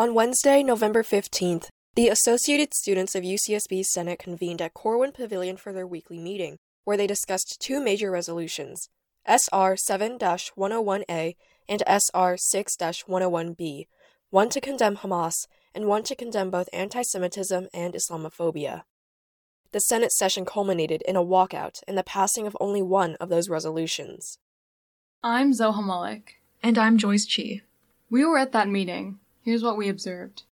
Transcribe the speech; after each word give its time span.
On 0.00 0.14
Wednesday, 0.14 0.62
November 0.62 1.02
15th, 1.02 1.68
the 1.94 2.08
Associated 2.08 2.72
Students 2.72 3.14
of 3.14 3.22
UCSB 3.22 3.84
Senate 3.84 4.18
convened 4.18 4.62
at 4.62 4.72
Corwin 4.72 5.12
Pavilion 5.12 5.58
for 5.58 5.74
their 5.74 5.86
weekly 5.86 6.18
meeting, 6.18 6.56
where 6.84 6.96
they 6.96 7.06
discussed 7.06 7.58
two 7.60 7.84
major 7.84 8.10
resolutions 8.10 8.88
SR 9.26 9.76
7 9.76 10.18
101A 10.18 11.34
and 11.68 11.82
SR 11.86 12.38
6 12.38 12.76
101B, 12.78 13.88
one 14.30 14.48
to 14.48 14.58
condemn 14.58 14.96
Hamas 14.96 15.34
and 15.74 15.84
one 15.84 16.02
to 16.04 16.16
condemn 16.16 16.48
both 16.48 16.70
anti 16.72 17.02
Semitism 17.02 17.68
and 17.74 17.92
Islamophobia. 17.92 18.84
The 19.72 19.80
Senate 19.80 20.12
session 20.12 20.46
culminated 20.46 21.02
in 21.06 21.16
a 21.16 21.22
walkout 21.22 21.82
and 21.86 21.98
the 21.98 22.02
passing 22.02 22.46
of 22.46 22.56
only 22.58 22.80
one 22.80 23.16
of 23.16 23.28
those 23.28 23.50
resolutions. 23.50 24.38
I'm 25.22 25.52
Zoha 25.52 25.84
Malik. 25.84 26.40
And 26.62 26.78
I'm 26.78 26.96
Joyce 26.96 27.26
Chi. 27.26 27.60
We 28.08 28.24
were 28.24 28.38
at 28.38 28.52
that 28.52 28.66
meeting. 28.70 29.18
Here's 29.42 29.62
what 29.62 29.76
we 29.76 29.88
observed. 29.88 30.42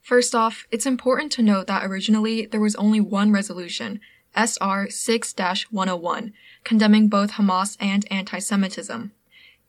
First 0.00 0.34
off, 0.34 0.66
it's 0.70 0.86
important 0.86 1.32
to 1.32 1.42
note 1.42 1.66
that 1.66 1.84
originally 1.84 2.46
there 2.46 2.60
was 2.60 2.74
only 2.76 3.00
one 3.00 3.30
resolution, 3.30 4.00
SR 4.34 4.88
6 4.90 5.34
101, 5.70 6.32
condemning 6.64 7.08
both 7.08 7.32
Hamas 7.32 7.76
and 7.80 8.06
anti 8.10 8.38
Semitism. 8.38 9.12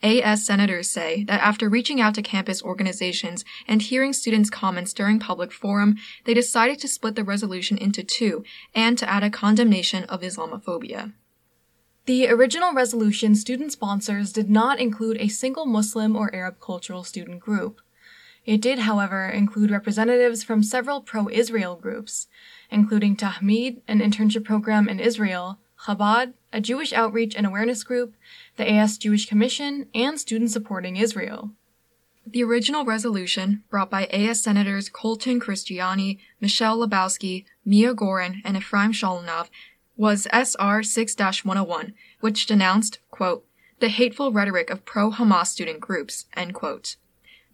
AS 0.01 0.45
senators 0.45 0.89
say 0.89 1.25
that 1.25 1.41
after 1.41 1.67
reaching 1.67 1.99
out 1.99 2.15
to 2.15 2.21
campus 2.21 2.63
organizations 2.63 3.43
and 3.67 3.81
hearing 3.81 4.13
students' 4.13 4.49
comments 4.49 4.93
during 4.93 5.19
public 5.19 5.51
forum, 5.51 5.97
they 6.23 6.33
decided 6.33 6.79
to 6.79 6.87
split 6.87 7.15
the 7.15 7.23
resolution 7.23 7.77
into 7.77 8.01
two 8.01 8.43
and 8.73 8.97
to 8.97 9.09
add 9.09 9.23
a 9.23 9.29
condemnation 9.29 10.05
of 10.05 10.21
Islamophobia. 10.21 11.11
The 12.05 12.29
original 12.29 12.73
resolution 12.73 13.35
student 13.35 13.73
sponsors 13.73 14.31
did 14.31 14.49
not 14.49 14.79
include 14.79 15.17
a 15.17 15.27
single 15.27 15.65
Muslim 15.65 16.15
or 16.15 16.33
Arab 16.33 16.61
cultural 16.61 17.03
student 17.03 17.41
group. 17.41 17.81
It 18.49 18.61
did, 18.61 18.79
however, 18.79 19.29
include 19.29 19.69
representatives 19.69 20.41
from 20.41 20.63
several 20.63 21.01
pro 21.01 21.29
Israel 21.29 21.75
groups, 21.75 22.25
including 22.71 23.15
Tamid, 23.15 23.83
an 23.87 23.99
internship 23.99 24.43
program 24.43 24.89
in 24.89 24.99
Israel, 24.99 25.59
Chabad, 25.85 26.33
a 26.51 26.59
Jewish 26.59 26.91
outreach 26.91 27.35
and 27.35 27.45
awareness 27.45 27.83
group, 27.83 28.15
the 28.57 28.67
AS 28.67 28.97
Jewish 28.97 29.27
Commission, 29.27 29.85
and 29.93 30.19
Students 30.19 30.51
Supporting 30.51 30.97
Israel. 30.97 31.51
The 32.25 32.43
original 32.43 32.85
resolution, 32.85 33.65
brought 33.69 33.91
by 33.91 34.05
AS 34.05 34.41
Senators 34.41 34.89
Colton 34.89 35.39
Cristiani, 35.39 36.17
Michelle 36.41 36.79
Lebowski, 36.79 37.45
Mia 37.63 37.93
Gorin, 37.93 38.41
and 38.43 38.57
Ephraim 38.57 38.93
Sholonov, 38.93 39.49
was 39.95 40.27
SR 40.33 40.81
6 40.81 41.15
101, 41.19 41.93
which 42.19 42.47
denounced, 42.47 42.97
quote, 43.11 43.45
the 43.79 43.89
hateful 43.89 44.31
rhetoric 44.31 44.71
of 44.71 44.85
pro 44.85 45.11
Hamas 45.11 45.45
student 45.45 45.79
groups, 45.79 46.25
end 46.35 46.55
quote. 46.55 46.95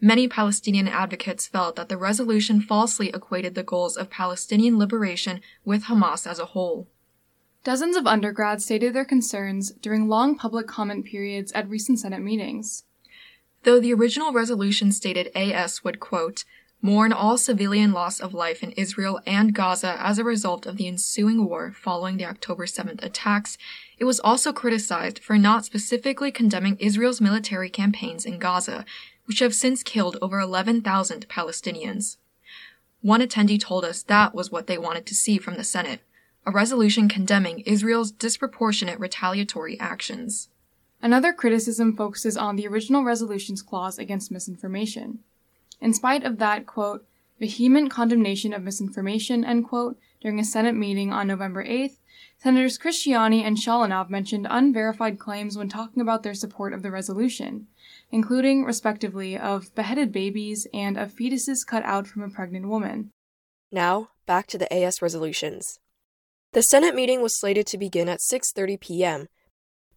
Many 0.01 0.27
Palestinian 0.27 0.87
advocates 0.87 1.47
felt 1.47 1.75
that 1.77 1.89
the 1.89 1.97
resolution 1.97 2.61
falsely 2.61 3.09
equated 3.09 3.55
the 3.55 3.63
goals 3.63 3.95
of 3.95 4.09
Palestinian 4.09 4.77
liberation 4.77 5.41
with 5.63 5.85
Hamas 5.85 6.29
as 6.29 6.37
a 6.37 6.45
whole. 6.45 6.87
Dozens 7.63 7.95
of 7.95 8.05
undergrads 8.05 8.65
stated 8.65 8.93
their 8.93 9.05
concerns 9.05 9.71
during 9.71 10.07
long 10.07 10.37
public 10.37 10.67
comment 10.67 11.05
periods 11.05 11.51
at 11.53 11.69
recent 11.69 11.99
Senate 11.99 12.21
meetings. 12.21 12.83
Though 13.63 13.79
the 13.79 13.93
original 13.93 14.31
resolution 14.31 14.91
stated 14.91 15.31
AS 15.35 15.83
would, 15.83 15.99
quote, 15.99 16.43
mourn 16.81 17.11
all 17.11 17.35
civilian 17.35 17.91
loss 17.91 18.19
of 18.19 18.35
life 18.35 18.61
in 18.61 18.69
Israel 18.73 19.19
and 19.25 19.55
Gaza 19.55 19.99
as 19.99 20.19
a 20.19 20.23
result 20.23 20.67
of 20.67 20.77
the 20.77 20.87
ensuing 20.87 21.45
war 21.45 21.73
following 21.75 22.17
the 22.17 22.25
October 22.25 22.67
7th 22.67 23.03
attacks, 23.03 23.57
it 23.97 24.03
was 24.03 24.19
also 24.19 24.53
criticized 24.53 25.17
for 25.17 25.39
not 25.39 25.65
specifically 25.65 26.31
condemning 26.31 26.77
Israel's 26.77 27.19
military 27.19 27.71
campaigns 27.71 28.23
in 28.23 28.37
Gaza, 28.37 28.85
which 29.25 29.39
have 29.39 29.53
since 29.53 29.83
killed 29.83 30.17
over 30.21 30.39
11,000 30.39 31.27
Palestinians. 31.27 32.17
One 33.01 33.21
attendee 33.21 33.59
told 33.59 33.85
us 33.85 34.03
that 34.03 34.33
was 34.33 34.51
what 34.51 34.67
they 34.67 34.77
wanted 34.77 35.05
to 35.07 35.15
see 35.15 35.37
from 35.37 35.55
the 35.55 35.63
Senate 35.63 36.01
a 36.47 36.51
resolution 36.51 37.09
condemning 37.09 37.61
Israel's 37.61 38.11
disproportionate 38.11 38.99
retaliatory 38.99 39.79
actions. 39.79 40.49
Another 41.01 41.33
criticism 41.33 41.95
focuses 41.95 42.37
on 42.37 42.55
the 42.55 42.67
original 42.67 43.03
resolution's 43.03 43.61
clause 43.61 43.97
against 43.97 44.31
misinformation. 44.31 45.19
In 45.81 45.93
spite 45.93 46.23
of 46.23 46.37
that, 46.37 46.65
quote, 46.65 47.05
vehement 47.39 47.91
condemnation 47.91 48.53
of 48.53 48.63
misinformation, 48.63 49.43
end 49.43 49.67
quote, 49.67 49.97
during 50.21 50.39
a 50.39 50.43
Senate 50.43 50.75
meeting 50.75 51.11
on 51.11 51.27
November 51.27 51.63
8th, 51.63 51.97
Senators 52.37 52.77
Cristiani 52.77 53.43
and 53.43 53.57
Sholonov 53.57 54.09
mentioned 54.09 54.47
unverified 54.49 55.19
claims 55.19 55.57
when 55.57 55.69
talking 55.69 56.01
about 56.01 56.23
their 56.23 56.33
support 56.33 56.73
of 56.73 56.81
the 56.81 56.91
resolution, 56.91 57.67
including, 58.15 58.63
respectively, 58.63 59.37
of 59.37 59.75
beheaded 59.75 60.09
babies 60.09 60.65
and 60.73 60.97
of 60.97 61.11
fetuses 61.11 61.67
cut 61.67 61.83
out 61.83 62.07
from 62.07 62.21
a 62.21 62.29
pregnant 62.29 62.65
woman. 62.65 63.11
Now, 63.73 64.11
back 64.25 64.47
to 64.47 64.57
the 64.57 64.73
AS 64.73 65.01
resolutions. 65.01 65.79
The 66.53 66.61
Senate 66.61 66.95
meeting 66.95 67.21
was 67.21 67.37
slated 67.37 67.67
to 67.67 67.77
begin 67.77 68.07
at 68.07 68.21
6:30 68.21 68.79
p.m., 68.79 69.27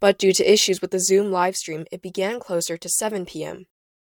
but 0.00 0.18
due 0.18 0.32
to 0.32 0.52
issues 0.52 0.80
with 0.80 0.90
the 0.90 0.98
Zoom 0.98 1.30
livestream, 1.30 1.86
it 1.92 2.02
began 2.02 2.40
closer 2.40 2.76
to 2.76 2.88
7 2.88 3.24
p.m. 3.24 3.66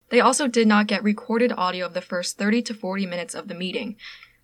They 0.08 0.20
also 0.20 0.48
did 0.48 0.66
not 0.66 0.88
get 0.88 1.04
recorded 1.04 1.52
audio 1.52 1.86
of 1.86 1.94
the 1.94 2.00
first 2.00 2.36
30 2.36 2.60
to 2.62 2.74
40 2.74 3.06
minutes 3.06 3.36
of 3.36 3.46
the 3.46 3.54
meeting. 3.54 3.94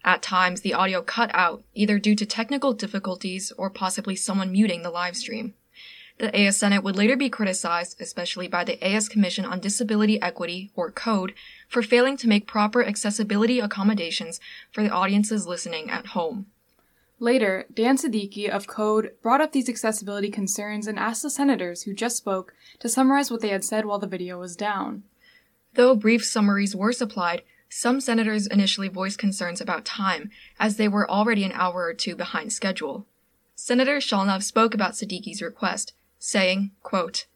At 0.04 0.22
times, 0.22 0.60
the 0.60 0.74
audio 0.74 1.02
cut 1.02 1.32
out, 1.34 1.64
either 1.74 1.98
due 1.98 2.14
to 2.14 2.24
technical 2.24 2.74
difficulties 2.74 3.52
or 3.58 3.70
possibly 3.70 4.14
someone 4.14 4.52
muting 4.52 4.82
the 4.82 4.92
livestream. 4.92 5.54
The 6.18 6.36
AS 6.36 6.56
Senate 6.56 6.82
would 6.82 6.96
later 6.96 7.16
be 7.16 7.30
criticized, 7.30 8.00
especially 8.00 8.48
by 8.48 8.64
the 8.64 8.82
AS 8.84 9.08
Commission 9.08 9.44
on 9.44 9.60
Disability 9.60 10.20
Equity, 10.20 10.72
or 10.74 10.90
CODE, 10.90 11.32
for 11.68 11.80
failing 11.80 12.16
to 12.16 12.28
make 12.28 12.46
proper 12.46 12.84
accessibility 12.84 13.60
accommodations 13.60 14.40
for 14.72 14.82
the 14.82 14.90
audiences 14.90 15.46
listening 15.46 15.90
at 15.90 16.06
home. 16.08 16.46
Later, 17.20 17.66
Dan 17.72 17.96
Siddiqui 17.96 18.48
of 18.48 18.66
Code 18.66 19.12
brought 19.22 19.40
up 19.40 19.52
these 19.52 19.68
accessibility 19.68 20.28
concerns 20.28 20.88
and 20.88 20.98
asked 20.98 21.22
the 21.22 21.30
senators 21.30 21.82
who 21.82 21.94
just 21.94 22.16
spoke 22.16 22.52
to 22.80 22.88
summarize 22.88 23.30
what 23.30 23.40
they 23.40 23.48
had 23.48 23.64
said 23.64 23.86
while 23.86 23.98
the 24.00 24.06
video 24.08 24.40
was 24.40 24.56
down. 24.56 25.04
Though 25.74 25.94
brief 25.94 26.24
summaries 26.24 26.74
were 26.74 26.92
supplied, 26.92 27.42
some 27.68 28.00
senators 28.00 28.46
initially 28.48 28.88
voiced 28.88 29.18
concerns 29.18 29.60
about 29.60 29.84
time, 29.84 30.30
as 30.58 30.76
they 30.76 30.88
were 30.88 31.08
already 31.08 31.44
an 31.44 31.52
hour 31.52 31.84
or 31.84 31.94
two 31.94 32.16
behind 32.16 32.52
schedule. 32.52 33.06
Senator 33.54 33.98
Sholonov 33.98 34.42
spoke 34.42 34.74
about 34.74 34.92
Siddiqui's 34.92 35.42
request, 35.42 35.92
saying, 36.18 36.72
quote, 36.82 37.26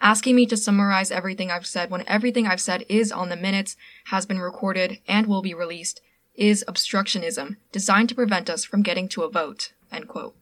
Asking 0.00 0.36
me 0.36 0.46
to 0.46 0.56
summarize 0.56 1.10
everything 1.10 1.50
I've 1.50 1.66
said 1.66 1.90
when 1.90 2.04
everything 2.06 2.46
I've 2.46 2.60
said 2.60 2.84
is 2.88 3.10
on 3.10 3.30
the 3.30 3.36
minutes, 3.36 3.76
has 4.06 4.26
been 4.26 4.38
recorded, 4.38 4.98
and 5.08 5.26
will 5.26 5.42
be 5.42 5.54
released, 5.54 6.02
is 6.34 6.64
obstructionism 6.68 7.56
designed 7.72 8.10
to 8.10 8.14
prevent 8.14 8.50
us 8.50 8.64
from 8.64 8.82
getting 8.82 9.08
to 9.08 9.22
a 9.22 9.30
vote. 9.30 9.72
End 9.90 10.06
quote. 10.06 10.36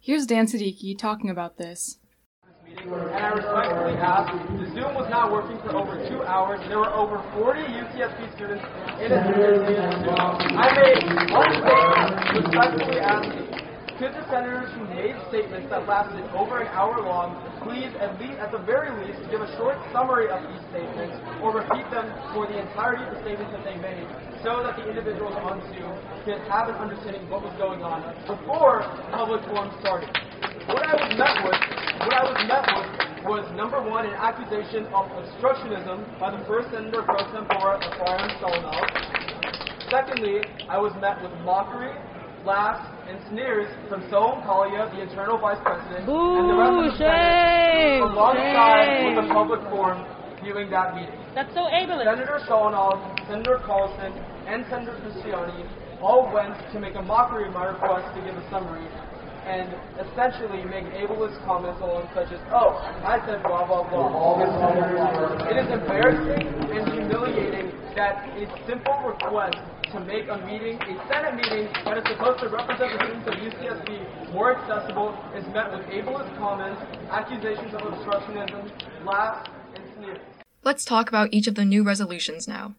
Here's 0.00 0.26
Dan 0.26 0.46
Siddiqui 0.46 0.98
talking 0.98 1.30
about 1.30 1.58
this. 1.58 1.98
And 2.66 2.90
I 2.90 3.28
respectfully 3.28 3.94
ask, 4.00 4.32
the 4.58 4.66
Zoom 4.74 4.94
was 4.94 5.08
not 5.10 5.30
working 5.30 5.58
for 5.58 5.76
over 5.76 5.94
two 6.08 6.22
hours. 6.24 6.58
There 6.68 6.78
were 6.78 6.90
over 6.90 7.22
40 7.34 7.60
UCSB 7.60 8.34
students 8.34 8.64
in 8.98 9.12
attendance. 9.12 10.10
I 10.58 10.68
made 10.74 11.04
one 11.30 11.52
statement 11.52 12.10
respectfully 12.34 12.98
asking, 12.98 13.61
could 13.98 14.12
the 14.12 14.24
senators 14.28 14.70
who 14.76 14.84
made 14.92 15.16
statements 15.28 15.68
that 15.68 15.86
lasted 15.86 16.24
over 16.36 16.60
an 16.60 16.68
hour 16.72 17.00
long 17.02 17.36
please, 17.62 17.90
at 18.02 18.18
least, 18.18 18.38
at 18.42 18.50
the 18.50 18.58
very 18.58 18.90
least, 19.02 19.22
give 19.30 19.40
a 19.40 19.50
short 19.56 19.78
summary 19.94 20.26
of 20.28 20.42
these 20.50 20.62
statements 20.68 21.14
or 21.40 21.54
repeat 21.54 21.86
them 21.94 22.10
for 22.34 22.46
the 22.46 22.58
entirety 22.58 23.06
of 23.06 23.14
the 23.14 23.20
statements 23.22 23.52
that 23.54 23.62
they 23.62 23.78
made 23.78 24.04
so 24.42 24.62
that 24.66 24.74
the 24.74 24.84
individuals 24.90 25.34
on 25.38 25.62
Zoom 25.70 25.94
could 26.26 26.42
have 26.50 26.68
an 26.68 26.76
understanding 26.82 27.22
of 27.22 27.30
what 27.30 27.42
was 27.46 27.54
going 27.56 27.80
on 27.86 28.02
before 28.26 28.82
public 29.14 29.40
forum 29.46 29.70
started. 29.78 30.10
What 30.66 30.82
I 30.82 30.94
was 30.98 31.10
met 31.14 31.36
with, 31.46 31.58
what 32.02 32.14
I 32.18 32.24
was 32.26 32.38
met 32.50 32.64
with 32.74 32.90
was 33.22 33.46
number 33.54 33.78
one, 33.78 34.06
an 34.06 34.18
accusation 34.18 34.90
of 34.90 35.06
obstructionism 35.14 36.02
by 36.18 36.34
the 36.34 36.42
first 36.44 36.70
Senator 36.74 37.06
Pro 37.06 37.22
Tempore, 37.30 37.78
Ephraim 37.78 38.30
Sholonov. 38.42 38.86
Secondly, 39.90 40.42
I 40.68 40.78
was 40.78 40.90
met 40.98 41.22
with 41.22 41.30
mockery, 41.46 41.94
laughs, 42.44 42.82
and 43.08 43.18
sneers 43.30 43.68
from 43.88 44.02
Soham 44.08 44.44
Kalia, 44.46 44.90
the 44.94 45.02
internal 45.02 45.38
vice 45.38 45.58
president, 45.62 46.06
Boo, 46.06 46.38
and 46.38 46.50
the 46.50 46.56
rest 46.56 46.72
of 46.72 46.84
the 46.86 46.96
shame, 46.98 48.00
Senate, 48.00 48.14
alongside 48.14 48.86
shame. 48.86 49.04
with 49.06 49.16
the 49.22 49.26
public 49.32 49.60
forum 49.70 50.06
viewing 50.42 50.70
that 50.70 50.94
meeting. 50.94 51.14
That's 51.34 51.52
so 51.54 51.66
ableist. 51.70 52.04
Senator 52.04 52.38
Sholonov, 52.48 52.98
Senator 53.28 53.58
Carlson, 53.64 54.12
and 54.46 54.64
Senator 54.70 54.94
Cristiani 55.02 55.66
all 56.02 56.26
went 56.34 56.54
to 56.72 56.80
make 56.80 56.94
a 56.94 57.02
mockery 57.02 57.46
of 57.46 57.54
my 57.54 57.66
request 57.66 58.10
to 58.14 58.20
give 58.24 58.34
a 58.34 58.44
summary 58.50 58.86
and 59.46 59.74
essentially 59.98 60.62
make 60.70 60.86
ableist 60.94 61.34
comments 61.44 61.80
along 61.82 62.06
such 62.14 62.30
as, 62.30 62.38
oh, 62.54 62.78
I 63.02 63.18
said 63.26 63.42
blah, 63.42 63.66
blah, 63.66 63.82
blah. 63.90 65.50
It 65.50 65.56
is 65.58 65.66
embarrassing 65.70 66.46
and 66.70 66.86
humiliating 66.94 67.70
that 67.94 68.28
a 68.38 68.66
simple 68.66 68.94
request 69.04 69.58
to 69.92 70.00
make 70.00 70.28
a 70.28 70.38
meeting, 70.46 70.80
a 70.82 71.08
Senate 71.08 71.34
meeting 71.34 71.68
that 71.84 71.98
is 71.98 72.04
supposed 72.08 72.40
to 72.40 72.48
represent 72.48 72.98
the 72.98 73.04
students 73.04 73.28
of 73.28 73.34
UCSB 73.34 74.32
more 74.32 74.56
accessible 74.56 75.14
is 75.36 75.46
met 75.48 75.70
with 75.70 75.86
ableist 75.86 76.36
comments, 76.38 76.80
accusations 77.10 77.74
of 77.74 77.80
obstructionism, 77.82 78.70
laughs, 79.04 79.50
and 79.74 79.84
sneers. 79.96 80.18
Let's 80.64 80.84
talk 80.84 81.08
about 81.08 81.32
each 81.32 81.46
of 81.46 81.54
the 81.54 81.64
new 81.64 81.82
resolutions 81.82 82.48
now. 82.48 82.74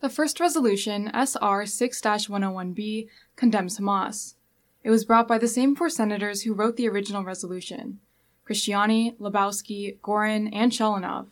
The 0.00 0.08
first 0.08 0.40
resolution, 0.40 1.10
SR 1.12 1.66
6 1.66 2.00
101B, 2.00 3.08
condemns 3.36 3.78
Hamas. 3.78 4.34
It 4.82 4.90
was 4.90 5.04
brought 5.04 5.28
by 5.28 5.36
the 5.36 5.48
same 5.48 5.76
four 5.76 5.90
senators 5.90 6.42
who 6.42 6.54
wrote 6.54 6.76
the 6.76 6.88
original 6.88 7.24
resolution 7.24 8.00
Cristiani, 8.48 9.16
Lebowski, 9.18 9.98
Gorin, 10.00 10.48
and 10.52 10.72
Shalanov. 10.72 11.26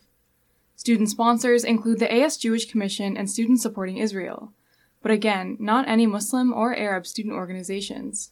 Student 0.78 1.10
sponsors 1.10 1.64
include 1.64 1.98
the 1.98 2.10
AS 2.10 2.36
Jewish 2.36 2.70
Commission 2.70 3.16
and 3.16 3.28
Students 3.28 3.62
Supporting 3.62 3.98
Israel, 3.98 4.52
but 5.02 5.10
again, 5.10 5.56
not 5.58 5.88
any 5.88 6.06
Muslim 6.06 6.52
or 6.52 6.72
Arab 6.76 7.04
student 7.04 7.34
organizations. 7.34 8.30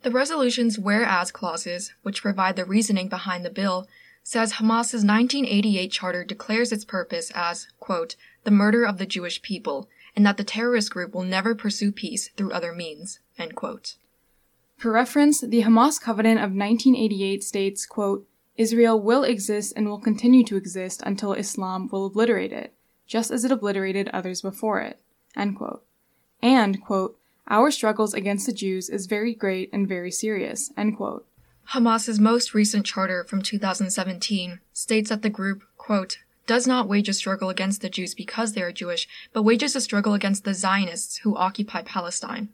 The 0.00 0.10
resolution's 0.10 0.78
whereas 0.78 1.30
clauses, 1.30 1.92
which 2.02 2.22
provide 2.22 2.56
the 2.56 2.64
reasoning 2.64 3.10
behind 3.10 3.44
the 3.44 3.50
bill, 3.50 3.86
says 4.22 4.54
Hamas's 4.54 5.04
1988 5.04 5.92
charter 5.92 6.24
declares 6.24 6.72
its 6.72 6.86
purpose 6.86 7.30
as, 7.34 7.68
quote, 7.80 8.16
the 8.44 8.50
murder 8.50 8.86
of 8.86 8.96
the 8.96 9.04
Jewish 9.04 9.42
people, 9.42 9.90
and 10.16 10.24
that 10.24 10.38
the 10.38 10.42
terrorist 10.42 10.90
group 10.90 11.14
will 11.14 11.22
never 11.22 11.54
pursue 11.54 11.92
peace 11.92 12.30
through 12.38 12.52
other 12.52 12.72
means. 12.72 13.20
end 13.38 13.54
quote. 13.54 13.96
For 14.78 14.90
reference, 14.90 15.42
the 15.42 15.64
Hamas 15.64 16.00
Covenant 16.00 16.38
of 16.38 16.56
1988 16.56 17.44
states, 17.44 17.84
quote, 17.84 18.26
Israel 18.56 19.00
will 19.00 19.22
exist 19.22 19.72
and 19.76 19.88
will 19.88 19.98
continue 19.98 20.44
to 20.44 20.56
exist 20.56 21.02
until 21.04 21.32
Islam 21.32 21.88
will 21.90 22.06
obliterate 22.06 22.52
it, 22.52 22.72
just 23.06 23.30
as 23.30 23.44
it 23.44 23.52
obliterated 23.52 24.08
others 24.08 24.40
before 24.42 24.80
it. 24.80 25.00
End 25.36 25.56
quote. 25.56 25.84
And, 26.42 26.82
quote, 26.82 27.18
our 27.48 27.70
struggles 27.70 28.14
against 28.14 28.46
the 28.46 28.52
Jews 28.52 28.88
is 28.88 29.06
very 29.06 29.34
great 29.34 29.70
and 29.72 29.86
very 29.86 30.10
serious. 30.10 30.72
End 30.76 30.96
quote. 30.96 31.26
Hamas's 31.70 32.20
most 32.20 32.54
recent 32.54 32.86
charter 32.86 33.24
from 33.24 33.42
2017 33.42 34.60
states 34.72 35.08
that 35.10 35.22
the 35.22 35.30
group, 35.30 35.64
quote, 35.76 36.18
does 36.46 36.66
not 36.66 36.88
wage 36.88 37.08
a 37.08 37.12
struggle 37.12 37.50
against 37.50 37.82
the 37.82 37.88
Jews 37.88 38.14
because 38.14 38.52
they 38.52 38.62
are 38.62 38.72
Jewish, 38.72 39.08
but 39.32 39.42
wages 39.42 39.74
a 39.74 39.80
struggle 39.80 40.14
against 40.14 40.44
the 40.44 40.54
Zionists 40.54 41.18
who 41.18 41.36
occupy 41.36 41.82
Palestine. 41.82 42.50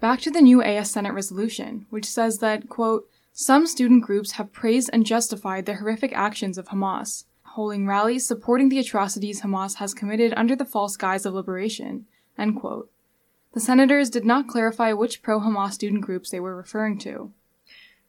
Back 0.00 0.20
to 0.20 0.30
the 0.30 0.40
new 0.40 0.62
AS 0.62 0.90
Senate 0.90 1.12
resolution, 1.12 1.86
which 1.90 2.06
says 2.06 2.38
that, 2.38 2.68
quote, 2.68 3.08
some 3.40 3.68
student 3.68 4.02
groups 4.02 4.32
have 4.32 4.52
praised 4.52 4.90
and 4.92 5.06
justified 5.06 5.64
the 5.64 5.76
horrific 5.76 6.12
actions 6.12 6.58
of 6.58 6.66
Hamas, 6.66 7.22
holding 7.42 7.86
rallies 7.86 8.26
supporting 8.26 8.68
the 8.68 8.80
atrocities 8.80 9.42
Hamas 9.42 9.76
has 9.76 9.94
committed 9.94 10.34
under 10.36 10.56
the 10.56 10.64
false 10.64 10.96
guise 10.96 11.24
of 11.24 11.34
liberation. 11.34 12.06
The 12.36 13.60
senators 13.60 14.10
did 14.10 14.24
not 14.24 14.48
clarify 14.48 14.92
which 14.92 15.22
pro 15.22 15.38
Hamas 15.38 15.74
student 15.74 16.00
groups 16.00 16.30
they 16.30 16.40
were 16.40 16.56
referring 16.56 16.98
to. 16.98 17.30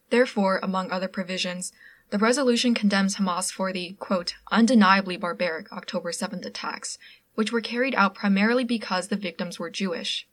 Therefore, 0.10 0.60
among 0.64 0.90
other 0.90 1.08
provisions, 1.08 1.72
the 2.10 2.18
resolution 2.18 2.74
condemns 2.74 3.18
Hamas 3.18 3.52
for 3.52 3.72
the, 3.72 3.98
quote, 4.00 4.34
undeniably 4.50 5.16
barbaric 5.16 5.72
October 5.72 6.12
7th 6.12 6.44
attacks, 6.44 6.98
which 7.36 7.52
were 7.52 7.62
carried 7.62 7.94
out 7.94 8.16
primarily 8.16 8.64
because 8.64 9.10
the 9.10 9.16
victims 9.16 9.60
were 9.60 9.70
Jewish. 9.70 10.28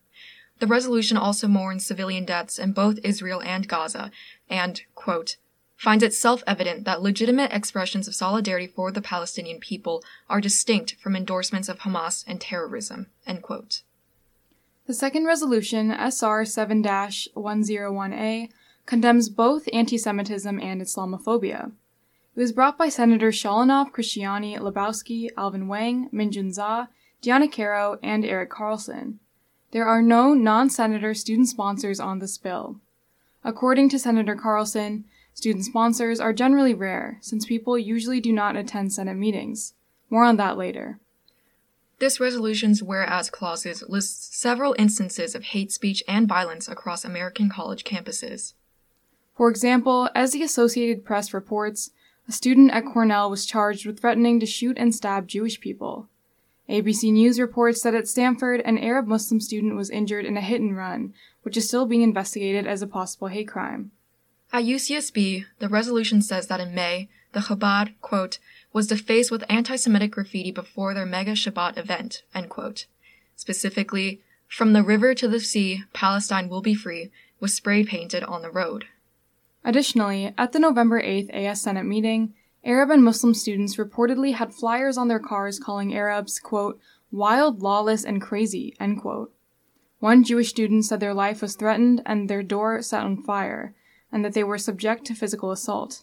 The 0.58 0.66
resolution 0.66 1.18
also 1.18 1.48
mourns 1.48 1.84
civilian 1.84 2.24
deaths 2.24 2.58
in 2.58 2.72
both 2.72 2.98
Israel 3.04 3.42
and 3.42 3.68
Gaza 3.68 4.10
and, 4.48 4.82
quote, 4.94 5.36
finds 5.76 6.02
it 6.02 6.14
self 6.14 6.42
evident 6.46 6.84
that 6.84 7.02
legitimate 7.02 7.52
expressions 7.52 8.08
of 8.08 8.14
solidarity 8.14 8.66
for 8.66 8.90
the 8.90 9.02
Palestinian 9.02 9.60
people 9.60 10.02
are 10.28 10.40
distinct 10.40 10.96
from 11.00 11.14
endorsements 11.14 11.68
of 11.68 11.80
Hamas 11.80 12.24
and 12.26 12.40
terrorism. 12.40 13.08
The 14.86 14.94
second 14.94 15.24
resolution, 15.26 15.90
SR 15.90 16.44
7 16.44 16.82
101A, 16.82 18.48
condemns 18.86 19.28
both 19.28 19.68
anti 19.72 19.98
Semitism 19.98 20.60
and 20.60 20.80
Islamophobia. 20.80 21.72
It 22.36 22.40
was 22.40 22.52
brought 22.52 22.78
by 22.78 22.88
Senators 22.88 23.42
Shalanov, 23.42 23.90
Cristiani, 23.90 24.58
Lebowski, 24.58 25.30
Alvin 25.36 25.68
Wang, 25.68 26.08
Minjun 26.12 26.54
Zha, 26.54 26.88
Diana 27.20 27.48
Caro, 27.48 27.98
and 28.02 28.24
Eric 28.24 28.50
Carlson. 28.50 29.18
There 29.72 29.86
are 29.86 30.02
no 30.02 30.34
non 30.34 30.70
senator 30.70 31.14
student 31.14 31.48
sponsors 31.48 31.98
on 31.98 32.20
this 32.20 32.38
bill. 32.38 32.80
According 33.46 33.90
to 33.90 33.98
Senator 34.00 34.34
Carlson, 34.34 35.04
student 35.32 35.64
sponsors 35.64 36.18
are 36.18 36.32
generally 36.32 36.74
rare, 36.74 37.18
since 37.20 37.46
people 37.46 37.78
usually 37.78 38.20
do 38.20 38.32
not 38.32 38.56
attend 38.56 38.92
Senate 38.92 39.16
meetings. 39.16 39.72
More 40.10 40.24
on 40.24 40.36
that 40.38 40.58
later. 40.58 40.98
This 42.00 42.18
resolution's 42.18 42.82
whereas 42.82 43.30
clauses 43.30 43.84
lists 43.88 44.36
several 44.36 44.74
instances 44.80 45.36
of 45.36 45.44
hate 45.44 45.70
speech 45.70 46.02
and 46.08 46.26
violence 46.26 46.66
across 46.66 47.04
American 47.04 47.48
college 47.48 47.84
campuses. 47.84 48.54
For 49.36 49.48
example, 49.48 50.10
as 50.12 50.32
the 50.32 50.42
Associated 50.42 51.04
Press 51.04 51.32
reports, 51.32 51.92
a 52.28 52.32
student 52.32 52.72
at 52.72 52.84
Cornell 52.84 53.30
was 53.30 53.46
charged 53.46 53.86
with 53.86 54.00
threatening 54.00 54.40
to 54.40 54.46
shoot 54.46 54.76
and 54.76 54.92
stab 54.92 55.28
Jewish 55.28 55.60
people. 55.60 56.08
ABC 56.68 57.12
News 57.12 57.38
reports 57.38 57.82
that 57.82 57.94
at 57.94 58.08
Stanford, 58.08 58.60
an 58.64 58.78
Arab 58.78 59.06
Muslim 59.06 59.40
student 59.40 59.76
was 59.76 59.90
injured 59.90 60.24
in 60.24 60.36
a 60.36 60.40
hit 60.40 60.60
and 60.60 60.76
run, 60.76 61.14
which 61.42 61.56
is 61.56 61.68
still 61.68 61.86
being 61.86 62.02
investigated 62.02 62.66
as 62.66 62.82
a 62.82 62.86
possible 62.86 63.28
hate 63.28 63.48
crime. 63.48 63.92
At 64.52 64.64
UCSB, 64.64 65.44
the 65.58 65.68
resolution 65.68 66.22
says 66.22 66.48
that 66.48 66.60
in 66.60 66.74
May, 66.74 67.08
the 67.32 67.40
Chabad, 67.40 67.94
quote, 68.00 68.38
was 68.72 68.86
defaced 68.86 69.30
with 69.30 69.44
anti 69.48 69.76
Semitic 69.76 70.12
graffiti 70.12 70.50
before 70.50 70.94
their 70.94 71.06
mega 71.06 71.32
Shabbat 71.32 71.76
event, 71.76 72.22
end 72.34 72.48
quote. 72.48 72.86
Specifically, 73.36 74.20
from 74.48 74.72
the 74.72 74.82
river 74.82 75.14
to 75.14 75.28
the 75.28 75.40
sea, 75.40 75.84
Palestine 75.92 76.48
will 76.48 76.62
be 76.62 76.74
free, 76.74 77.10
was 77.40 77.54
spray 77.54 77.84
painted 77.84 78.22
on 78.24 78.42
the 78.42 78.50
road. 78.50 78.86
Additionally, 79.64 80.32
at 80.38 80.52
the 80.52 80.58
November 80.58 81.02
8th 81.02 81.28
AS 81.32 81.60
Senate 81.60 81.84
meeting, 81.84 82.34
Arab 82.66 82.90
and 82.90 83.04
Muslim 83.04 83.32
students 83.32 83.76
reportedly 83.76 84.34
had 84.34 84.52
flyers 84.52 84.98
on 84.98 85.06
their 85.06 85.20
cars 85.20 85.60
calling 85.60 85.94
Arabs, 85.94 86.40
quote, 86.40 86.80
wild, 87.12 87.62
lawless, 87.62 88.04
and 88.04 88.20
crazy, 88.20 88.74
end 88.80 89.00
quote. 89.00 89.32
One 90.00 90.24
Jewish 90.24 90.50
student 90.50 90.84
said 90.84 90.98
their 90.98 91.14
life 91.14 91.40
was 91.40 91.54
threatened 91.54 92.02
and 92.04 92.28
their 92.28 92.42
door 92.42 92.82
set 92.82 93.04
on 93.04 93.22
fire, 93.22 93.72
and 94.10 94.24
that 94.24 94.34
they 94.34 94.42
were 94.42 94.58
subject 94.58 95.04
to 95.06 95.14
physical 95.14 95.52
assault. 95.52 96.02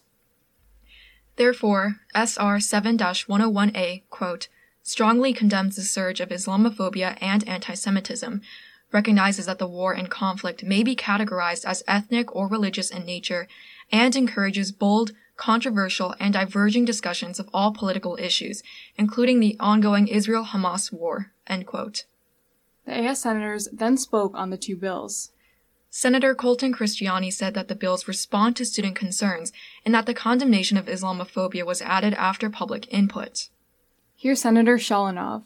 Therefore, 1.36 1.96
SR 2.14 2.60
7 2.60 2.96
101A, 2.96 4.02
quote, 4.08 4.48
strongly 4.82 5.34
condemns 5.34 5.76
the 5.76 5.82
surge 5.82 6.20
of 6.20 6.30
Islamophobia 6.30 7.18
and 7.20 7.46
anti 7.46 7.74
Semitism, 7.74 8.40
recognizes 8.90 9.44
that 9.44 9.58
the 9.58 9.66
war 9.66 9.92
and 9.92 10.08
conflict 10.08 10.64
may 10.64 10.82
be 10.82 10.96
categorized 10.96 11.66
as 11.66 11.82
ethnic 11.86 12.34
or 12.34 12.48
religious 12.48 12.90
in 12.90 13.04
nature, 13.04 13.48
and 13.92 14.16
encourages 14.16 14.72
bold, 14.72 15.12
controversial, 15.36 16.14
and 16.18 16.32
diverging 16.32 16.84
discussions 16.84 17.38
of 17.38 17.48
all 17.52 17.72
political 17.72 18.16
issues, 18.16 18.62
including 18.96 19.40
the 19.40 19.56
ongoing 19.58 20.08
Israel 20.08 20.44
Hamas 20.44 20.92
war. 20.92 21.32
The 21.46 22.04
AS 22.86 23.22
senators 23.22 23.68
then 23.72 23.96
spoke 23.96 24.34
on 24.34 24.50
the 24.50 24.56
two 24.56 24.76
bills. 24.76 25.32
Senator 25.90 26.34
Colton 26.34 26.74
Cristiani 26.74 27.32
said 27.32 27.54
that 27.54 27.68
the 27.68 27.76
bills 27.76 28.08
respond 28.08 28.56
to 28.56 28.64
student 28.64 28.96
concerns 28.96 29.52
and 29.84 29.94
that 29.94 30.06
the 30.06 30.14
condemnation 30.14 30.76
of 30.76 30.86
Islamophobia 30.86 31.64
was 31.64 31.80
added 31.80 32.14
after 32.14 32.50
public 32.50 32.92
input. 32.92 33.48
Here's 34.16 34.40
Senator 34.40 34.76
Shalanov. 34.76 35.44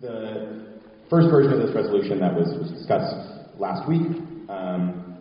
The 0.00 0.80
first 1.10 1.28
version 1.28 1.52
of 1.52 1.66
this 1.66 1.74
resolution 1.74 2.18
that 2.20 2.34
was, 2.34 2.48
was 2.58 2.70
discussed 2.70 3.14
last 3.58 3.86
week, 3.88 4.06
um, 4.48 5.18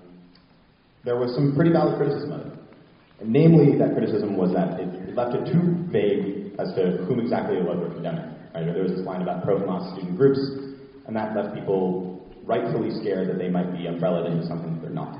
there 1.03 1.17
was 1.17 1.33
some 1.35 1.53
pretty 1.55 1.71
valid 1.71 1.97
criticism 1.97 2.31
of 2.31 2.46
it. 2.46 2.46
Namely, 3.23 3.77
that 3.77 3.93
criticism 3.93 4.37
was 4.37 4.53
that 4.53 4.79
it 4.79 5.15
left 5.15 5.35
it 5.35 5.51
too 5.51 5.85
vague 5.89 6.53
as 6.59 6.73
to 6.75 7.03
whom 7.05 7.19
exactly 7.19 7.57
it 7.57 7.63
was 7.63 7.77
we're 7.77 7.93
condemning. 7.93 8.29
Right? 8.53 8.65
There 8.65 8.83
was 8.83 8.93
this 8.93 9.05
line 9.05 9.21
about 9.21 9.43
pro-Hamas 9.43 9.93
student 9.93 10.17
groups, 10.17 10.39
and 11.07 11.15
that 11.15 11.35
left 11.35 11.55
people 11.55 12.27
rightfully 12.43 12.91
scared 13.01 13.29
that 13.29 13.37
they 13.37 13.49
might 13.49 13.75
be 13.75 13.87
umbrellaed 13.87 14.31
into 14.31 14.45
something 14.47 14.75
that 14.75 14.81
they're 14.81 14.91
not. 14.91 15.19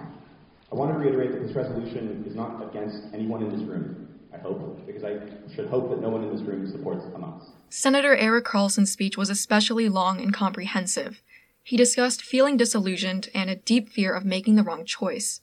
I 0.72 0.76
want 0.76 0.92
to 0.94 0.98
reiterate 0.98 1.32
that 1.32 1.46
this 1.46 1.56
resolution 1.56 2.24
is 2.28 2.36
not 2.36 2.62
against 2.70 3.14
anyone 3.14 3.42
in 3.44 3.50
this 3.50 3.68
room. 3.68 4.08
I 4.34 4.38
hope, 4.38 4.86
because 4.86 5.04
I 5.04 5.18
should 5.56 5.68
hope 5.68 5.90
that 5.90 6.02
no 6.02 6.10
one 6.10 6.24
in 6.24 6.36
this 6.36 6.46
room 6.46 6.70
supports 6.70 7.04
Hamas. 7.06 7.44
Senator 7.70 8.16
Eric 8.16 8.46
Carlson's 8.46 8.92
speech 8.92 9.18
was 9.18 9.30
especially 9.30 9.90
long 9.90 10.22
and 10.22 10.34
comprehensive. 10.34 11.22
He 11.64 11.76
discussed 11.78 12.22
feeling 12.22 12.56
disillusioned 12.58 13.30
and 13.34 13.50
a 13.50 13.56
deep 13.56 13.90
fear 13.90 14.14
of 14.14 14.24
making 14.26 14.56
the 14.56 14.64
wrong 14.64 14.86
choice. 14.86 15.42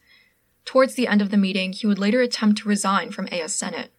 Towards 0.64 0.94
the 0.94 1.06
end 1.06 1.20
of 1.20 1.30
the 1.30 1.36
meeting, 1.36 1.72
he 1.72 1.86
would 1.86 1.98
later 1.98 2.20
attempt 2.20 2.58
to 2.58 2.68
resign 2.68 3.10
from 3.10 3.28
AS 3.30 3.54
Senate. 3.54 3.90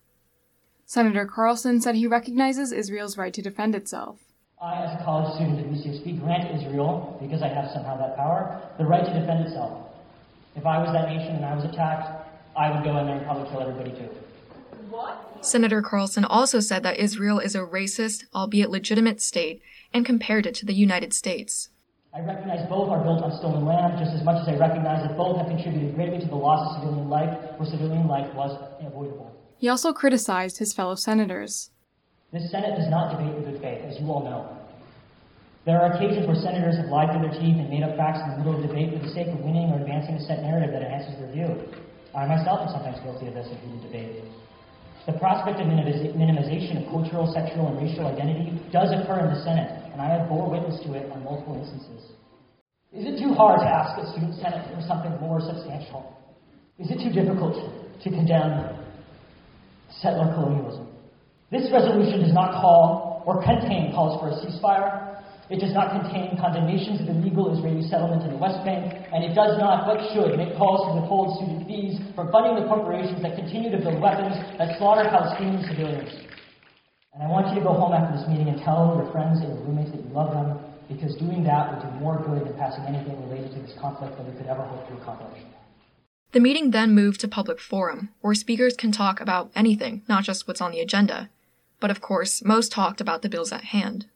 Senator 0.86 1.26
Carlson 1.26 1.82
said 1.82 1.96
he 1.96 2.08
recognizes 2.08 2.72
Israel's 2.72 3.18
right 3.18 3.34
to 3.34 3.42
defend 3.42 3.76
itself. 3.76 4.20
I, 4.62 4.84
as 4.84 5.00
a 5.00 5.04
college 5.04 5.34
student 5.36 5.60
at 5.60 5.66
UCSB, 5.66 6.22
grant 6.22 6.56
Israel, 6.56 7.18
because 7.22 7.42
I 7.42 7.50
have 7.50 7.72
somehow 7.72 7.98
that 7.98 8.16
power, 8.16 8.62
the 8.78 8.86
right 8.86 9.06
to 9.06 9.14
defend 9.20 9.46
itself. 9.46 9.90
If 10.56 10.66
I 10.66 10.78
was 10.80 10.92
that 10.94 11.10
nation 11.10 11.36
and 11.36 11.46
I 11.46 11.56
was 11.56 11.66
attacked, 11.66 12.28
I 12.56 12.72
would 12.72 12.84
go 12.84 12.98
in 12.98 13.08
there 13.08 13.18
and 13.18 13.26
probably 13.26 13.50
kill 13.50 13.62
everybody 13.62 13.92
too. 13.92 14.10
What? 14.90 15.40
Senator 15.42 15.82
Carlson 15.82 16.24
also 16.24 16.60
said 16.60 16.84
that 16.84 16.98
Israel 16.98 17.40
is 17.40 17.54
a 17.54 17.60
racist, 17.60 18.26
albeit 18.34 18.70
legitimate 18.70 19.22
state, 19.22 19.62
and 19.94 20.06
compared 20.06 20.46
it 20.46 20.56
to 20.56 20.66
the 20.66 20.74
United 20.74 21.14
States. 21.14 21.70
I 22.16 22.24
recognize 22.24 22.64
both 22.72 22.88
are 22.96 23.04
built 23.04 23.28
on 23.28 23.36
stolen 23.44 23.68
land 23.68 24.00
just 24.00 24.16
as 24.16 24.24
much 24.24 24.40
as 24.40 24.48
I 24.48 24.56
recognize 24.56 25.04
that 25.04 25.20
both 25.20 25.36
have 25.36 25.52
contributed 25.52 26.00
greatly 26.00 26.24
to 26.24 26.30
the 26.32 26.40
loss 26.40 26.64
of 26.64 26.80
civilian 26.80 27.12
life 27.12 27.28
where 27.60 27.68
civilian 27.68 28.08
life 28.08 28.32
was 28.32 28.56
unavoidable. 28.80 29.36
He 29.60 29.68
also 29.68 29.92
criticized 29.92 30.56
his 30.56 30.72
fellow 30.72 30.96
senators. 30.96 31.76
This 32.32 32.48
Senate 32.56 32.80
does 32.80 32.88
not 32.88 33.12
debate 33.12 33.36
in 33.36 33.44
good 33.44 33.60
faith, 33.60 33.84
as 33.84 34.00
you 34.00 34.08
all 34.08 34.24
know. 34.24 34.48
There 35.68 35.76
are 35.76 35.92
occasions 35.92 36.24
where 36.24 36.40
senators 36.40 36.80
have 36.80 36.88
lied 36.88 37.12
through 37.12 37.28
their 37.28 37.36
teeth 37.36 37.60
and 37.60 37.68
made 37.68 37.84
up 37.84 38.00
facts 38.00 38.24
in 38.24 38.32
the 38.32 38.38
middle 38.40 38.56
of 38.56 38.64
debate 38.64 38.96
for 38.96 39.04
the 39.04 39.12
sake 39.12 39.28
of 39.28 39.44
winning 39.44 39.76
or 39.76 39.84
advancing 39.84 40.16
a 40.16 40.24
set 40.24 40.40
narrative 40.40 40.72
that 40.72 40.88
enhances 40.88 41.20
their 41.20 41.36
view. 41.36 41.52
I 42.16 42.32
myself 42.32 42.64
am 42.64 42.72
sometimes 42.72 42.96
guilty 43.04 43.28
of 43.28 43.36
this 43.36 43.52
in 43.52 43.60
heated 43.60 43.92
debate. 43.92 44.24
The 45.04 45.20
prospect 45.20 45.60
of 45.60 45.68
minimization 45.68 46.80
of 46.80 46.88
cultural, 46.96 47.28
sexual, 47.36 47.68
and 47.68 47.76
racial 47.76 48.08
identity 48.08 48.56
does 48.72 48.96
occur 48.96 49.28
in 49.28 49.36
the 49.36 49.44
Senate, 49.44 49.75
and 49.96 50.04
I 50.04 50.12
have 50.12 50.28
bore 50.28 50.52
witness 50.52 50.76
to 50.84 50.92
it 50.92 51.08
on 51.08 51.24
multiple 51.24 51.56
instances. 51.56 52.12
Is 52.92 53.08
it 53.08 53.16
too 53.16 53.32
hard 53.32 53.64
to 53.64 53.68
ask 53.68 53.96
a 53.96 54.12
student 54.12 54.36
Senate 54.44 54.68
for 54.76 54.84
something 54.84 55.16
more 55.24 55.40
substantial? 55.40 56.04
Is 56.76 56.92
it 56.92 57.00
too 57.00 57.16
difficult 57.16 57.56
to 58.04 58.08
condemn 58.12 58.76
settler 60.04 60.36
colonialism? 60.36 60.92
This 61.48 61.72
resolution 61.72 62.28
does 62.28 62.36
not 62.36 62.60
call 62.60 63.24
or 63.24 63.40
contain 63.40 63.96
calls 63.96 64.20
for 64.20 64.28
a 64.28 64.36
ceasefire, 64.44 65.16
it 65.48 65.64
does 65.64 65.72
not 65.72 65.96
contain 65.96 66.36
condemnations 66.44 67.00
of 67.00 67.16
illegal 67.16 67.56
Israeli 67.56 67.88
settlement 67.88 68.28
in 68.28 68.36
the 68.36 68.42
West 68.42 68.60
Bank, 68.68 68.92
and 69.16 69.24
it 69.24 69.32
does 69.32 69.56
not, 69.56 69.88
but 69.88 70.04
should, 70.12 70.36
make 70.36 70.60
calls 70.60 70.92
to 70.92 71.00
withhold 71.00 71.40
student 71.40 71.64
fees 71.72 72.04
from 72.20 72.36
funding 72.36 72.60
the 72.60 72.68
corporations 72.68 73.24
that 73.24 73.40
continue 73.40 73.72
to 73.72 73.80
build 73.80 74.04
weapons 74.04 74.36
that 74.60 74.76
slaughter 74.76 75.08
Palestinian 75.08 75.64
civilians. 75.64 76.12
And 77.16 77.24
I 77.24 77.28
want 77.28 77.48
you 77.48 77.56
to 77.56 77.62
go 77.62 77.72
home 77.72 77.94
after 77.94 78.18
this 78.18 78.28
meeting 78.28 78.50
and 78.50 78.62
tell 78.62 79.00
your 79.02 79.10
friends 79.10 79.40
and 79.40 79.48
your 79.48 79.58
roommates 79.64 79.92
that 79.92 80.04
you 80.04 80.10
love 80.12 80.34
them, 80.34 80.60
because 80.90 81.16
doing 81.16 81.46
that 81.46 81.72
would 81.72 81.82
do 81.82 82.00
more 82.00 82.18
good 82.20 82.46
than 82.46 82.54
passing 82.56 82.84
anything 82.84 83.22
related 83.30 83.54
to 83.54 83.60
this 83.60 83.74
conflict 83.80 84.18
that 84.18 84.26
we 84.26 84.38
could 84.38 84.48
ever 84.48 84.64
hope 84.64 84.86
to 84.90 84.96
accomplish. 84.96 85.40
The 86.34 86.42
meeting 86.42 86.72
then 86.72 86.94
moved 86.94 87.22
to 87.22 87.30
public 87.30 87.62
forum, 87.62 88.10
where 88.20 88.36
speakers 88.36 88.76
can 88.76 88.92
talk 88.92 89.22
about 89.22 89.50
anything, 89.56 90.04
not 90.10 90.26
just 90.26 90.46
what's 90.46 90.60
on 90.60 90.72
the 90.72 90.82
agenda. 90.82 91.30
But 91.80 91.90
of 91.90 92.02
course, 92.02 92.44
most 92.44 92.74
talked 92.74 93.00
about 93.00 93.22
the 93.22 93.30
bills 93.30 93.54
at 93.54 93.66
hand. 93.66 94.08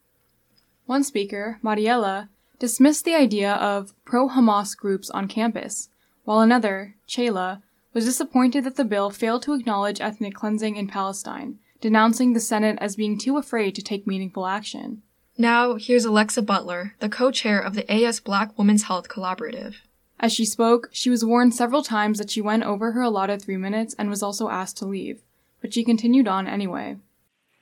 One 0.86 1.06
speaker, 1.06 1.60
Mariella, 1.62 2.28
dismissed 2.60 3.06
the 3.06 3.16
idea 3.16 3.54
of 3.54 3.94
pro 4.04 4.28
Hamas 4.28 4.76
groups 4.76 5.10
on 5.10 5.30
campus, 5.30 5.88
while 6.26 6.42
another, 6.42 6.96
Chela, 7.08 7.64
was 7.94 8.04
disappointed 8.04 8.66
that 8.66 8.76
the 8.76 8.84
bill 8.84 9.10
failed 9.10 9.44
to 9.44 9.54
acknowledge 9.54 10.02
ethnic 10.02 10.34
cleansing 10.34 10.76
in 10.76 10.88
Palestine, 10.88 11.60
denouncing 11.82 12.34
the 12.34 12.40
Senate 12.40 12.78
as 12.82 12.96
being 12.96 13.18
too 13.18 13.38
afraid 13.38 13.76
to 13.76 13.82
take 13.82 14.08
meaningful 14.08 14.46
action. 14.46 15.02
Now, 15.38 15.76
here's 15.76 16.04
Alexa 16.04 16.42
Butler, 16.42 16.96
the 17.00 17.08
co 17.08 17.32
chair 17.32 17.60
of 17.60 17.74
the 17.74 17.90
AS 17.90 18.20
Black 18.20 18.58
Women's 18.58 18.84
Health 18.84 19.08
Collaborative. 19.08 19.76
As 20.20 20.34
she 20.34 20.44
spoke, 20.44 20.90
she 20.92 21.10
was 21.10 21.24
warned 21.24 21.56
several 21.56 21.82
times 21.82 22.18
that 22.18 22.30
she 22.30 22.42
went 22.42 22.64
over 22.64 22.92
her 22.92 23.02
allotted 23.02 23.42
three 23.42 23.56
minutes 23.56 23.96
and 23.98 24.10
was 24.10 24.22
also 24.22 24.50
asked 24.50 24.78
to 24.78 24.86
leave, 24.86 25.22
but 25.62 25.74
she 25.74 25.86
continued 25.86 26.28
on 26.28 26.46
anyway. 26.46 26.98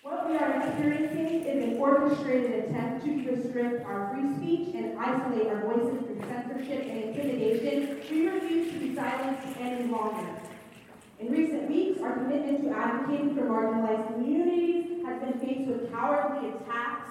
What 0.02 0.28
we 0.28 0.38
are 0.38 0.56
experiencing 0.56 1.46
is 1.46 1.64
an 1.64 1.78
orchestrated 1.78 2.66
attempt 2.66 3.06
to 3.06 3.32
restrict 3.32 3.86
our 3.86 4.12
free 4.12 4.36
speech 4.38 4.74
and 4.74 4.98
isolate 4.98 5.48
our 5.48 5.62
voices 5.62 6.08
through 6.08 6.22
censorship 6.28 6.82
and 6.90 7.04
intimidation, 7.04 8.02
we 8.10 8.28
refuse 8.28 8.72
to 8.74 8.80
be 8.80 8.96
silenced 8.96 9.60
any 9.60 9.88
longer. 9.92 10.28
In 11.20 11.32
recent 11.32 11.70
our 12.38 12.44
commitment 12.44 12.64
to 12.64 12.78
advocating 12.78 13.36
for 13.36 13.42
marginalized 13.44 14.14
communities 14.14 15.06
has 15.06 15.20
been 15.22 15.40
faced 15.40 15.68
with 15.68 15.92
cowardly 15.92 16.50
attacks, 16.50 17.10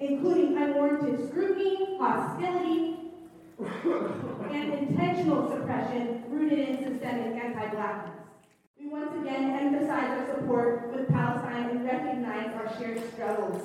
including 0.00 0.56
unwarranted 0.56 1.28
scrutiny, 1.28 1.98
hostility, 1.98 2.96
and 4.50 4.72
intentional 4.74 5.50
suppression 5.50 6.24
rooted 6.28 6.58
in 6.58 6.76
systemic 6.78 7.42
anti-blackness. 7.42 8.14
We 8.80 8.88
once 8.88 9.12
again 9.20 9.50
emphasize 9.50 10.10
our 10.10 10.26
support 10.34 10.94
with 10.94 11.08
Palestine 11.08 11.70
and 11.70 11.84
recognize 11.84 12.52
our 12.54 12.72
shared 12.78 13.02
struggles. 13.12 13.62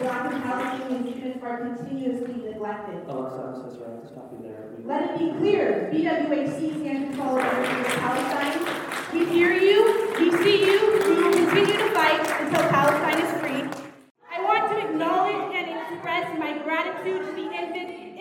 On 0.00 0.06
this 0.06 0.12
Black 0.12 0.32
and 0.32 0.42
Palestinian 0.42 1.12
students 1.12 1.44
are 1.44 1.58
continuously 1.58 2.34
neglected. 2.42 3.04
Oh, 3.06 3.18
Alexa, 3.18 3.42
I'm 3.42 3.54
so 3.54 3.78
sorry. 3.78 3.98
Stop 4.06 4.32
you 4.32 4.40
there. 4.42 4.72
Let 4.84 5.10
it 5.10 5.18
be 5.18 5.38
clear, 5.38 5.90
BWHC 5.92 6.80
stands 6.80 7.08
with 7.08 7.18
Palestine. 7.18 8.64
We 9.12 9.26
hear 9.26 9.52
you, 9.52 10.14
we 10.18 10.30
see 10.42 10.64
you, 10.64 10.78
we 11.04 11.14
will 11.16 11.32
continue 11.32 11.76
to 11.76 11.90
fight 11.90 12.20
until 12.40 12.68
Palestine 12.70 13.20
is 13.20 13.40
free. 13.40 13.82
I 14.30 14.42
want 14.42 14.70
to 14.70 14.78
acknowledge 14.88 15.54
and 15.54 15.92
express 15.92 16.38
my 16.38 16.56
gratitude 16.58 17.26
to 17.26 17.32
the 17.32 17.50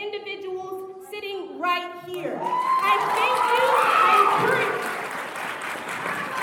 individuals 0.02 1.08
sitting 1.10 1.60
right 1.60 2.04
here. 2.08 2.38
I 2.42 2.98
thank 3.16 3.38
you, 3.56 3.64
I 3.88 4.44
encourage 4.44 4.90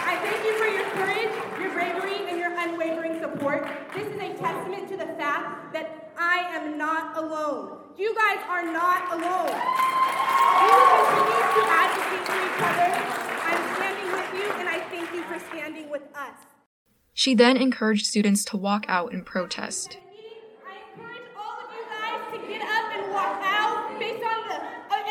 I 0.07 0.17
thank 0.19 0.45
you 0.47 0.55
for 0.57 0.67
your 0.67 0.89
courage, 0.91 1.61
your 1.61 1.73
bravery, 1.73 2.29
and 2.29 2.39
your 2.39 2.57
unwavering 2.57 3.21
support. 3.21 3.69
This 3.95 4.07
is 4.07 4.21
a 4.21 4.35
testament 4.35 4.89
to 4.89 4.97
the 4.97 5.07
fact 5.19 5.73
that 5.73 6.13
I 6.17 6.47
am 6.55 6.79
alone. 7.17 7.79
You 7.97 8.15
guys 8.15 8.39
are 8.47 8.63
not 8.63 9.11
alone. 9.13 9.49
Will 9.49 10.85
continue 10.93 11.49
to 11.57 11.63
advocate 11.65 12.25
for 12.29 12.37
each 12.45 12.61
other. 12.61 12.93
I'm 13.49 13.63
standing 13.77 14.09
with 14.13 14.31
you, 14.37 14.47
and 14.61 14.69
I 14.69 14.81
thank 14.91 15.09
you 15.15 15.23
for 15.25 15.39
standing 15.49 15.89
with 15.89 16.03
us. 16.15 16.37
She 17.15 17.35
then 17.35 17.57
encouraged 17.57 18.05
students 18.05 18.45
to 18.47 18.59
walk 18.59 18.85
out 18.89 19.13
and 19.15 19.25
protest. 19.25 19.97
I 19.97 20.77
encourage 20.93 21.23
all 21.35 21.57
of 21.65 21.73
you 21.73 21.85
guys 21.89 22.21
to 22.33 22.39
get 22.47 22.61
up 22.61 22.93
and 22.93 23.11
walk 23.11 23.41
out 23.43 23.99
based 23.99 24.23
on 24.23 24.49
the 24.49 24.61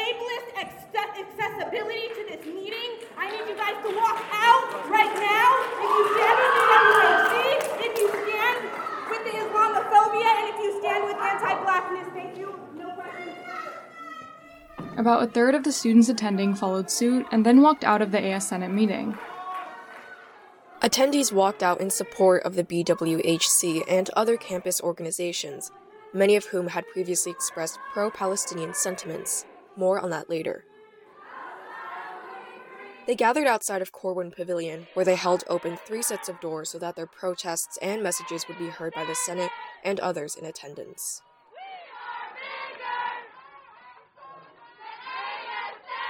ableist 0.05 0.53
accessibility 0.61 2.09
to 2.09 2.21
this 2.29 2.45
meeting. 2.45 3.01
I 3.17 3.31
need 3.31 3.49
you 3.49 3.55
guys 3.55 3.81
to 3.81 3.89
walk 3.97 4.21
out 4.31 4.85
right 4.91 5.15
now. 5.17 5.49
If 5.81 5.89
you 5.89 6.05
stand 6.13 6.37
with 6.37 6.53
the 6.53 6.65
WHC, 6.69 7.33
if 7.81 7.93
you 7.97 8.07
stand 8.13 8.57
with 9.09 9.23
the 9.25 9.33
Islamophobia, 9.41 10.29
and 10.29 10.47
if 10.53 10.57
you 10.61 10.69
stand 10.79 11.01
with 11.05 11.17
anti-blackness, 11.17 12.07
thank 12.13 12.37
you. 12.37 12.53
No 12.77 12.91
questions. 12.91 13.33
About 14.97 15.23
a 15.23 15.27
third 15.27 15.55
of 15.55 15.63
the 15.63 15.73
students 15.73 16.07
attending 16.07 16.55
followed 16.55 16.89
suit 16.89 17.25
and 17.31 17.45
then 17.45 17.61
walked 17.61 17.83
out 17.83 18.01
of 18.01 18.11
the 18.11 18.23
AS 18.23 18.47
Senate 18.47 18.71
meeting. 18.71 19.17
Attendees 20.81 21.33
walked 21.33 21.61
out 21.61 21.81
in 21.81 21.89
support 21.89 22.43
of 22.43 22.55
the 22.55 22.63
BWHC 22.63 23.83
and 23.89 24.09
other 24.11 24.37
campus 24.37 24.79
organizations, 24.79 25.71
many 26.13 26.37
of 26.37 26.45
whom 26.45 26.67
had 26.67 26.87
previously 26.87 27.31
expressed 27.31 27.77
pro 27.91 28.09
Palestinian 28.09 28.73
sentiments. 28.73 29.45
More 29.75 29.99
on 29.99 30.11
that 30.11 30.29
later. 30.29 30.63
They 33.05 33.15
gathered 33.15 33.47
outside 33.47 33.81
of 33.81 33.91
Corwin 33.91 34.31
Pavilion, 34.31 34.87
where 34.93 35.05
they 35.05 35.15
held 35.15 35.43
open 35.47 35.77
three 35.77 36.01
sets 36.01 36.29
of 36.29 36.39
doors 36.39 36.69
so 36.69 36.79
that 36.79 36.95
their 36.95 37.05
protests 37.05 37.77
and 37.81 38.01
messages 38.01 38.47
would 38.47 38.57
be 38.57 38.67
heard 38.67 38.93
by 38.93 39.03
the 39.03 39.13
Senate 39.13 39.51
and 39.83 39.99
others 39.99 40.35
in 40.35 40.45
attendance. 40.45 41.21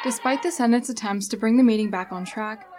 Despite 0.06 0.44
the 0.44 0.52
Senate's 0.52 0.88
attempts 0.88 1.28
to 1.30 1.36
bring 1.36 1.58
the 1.58 1.64
meeting 1.64 1.90
back 1.90 2.12
on 2.12 2.26
track, 2.26 2.70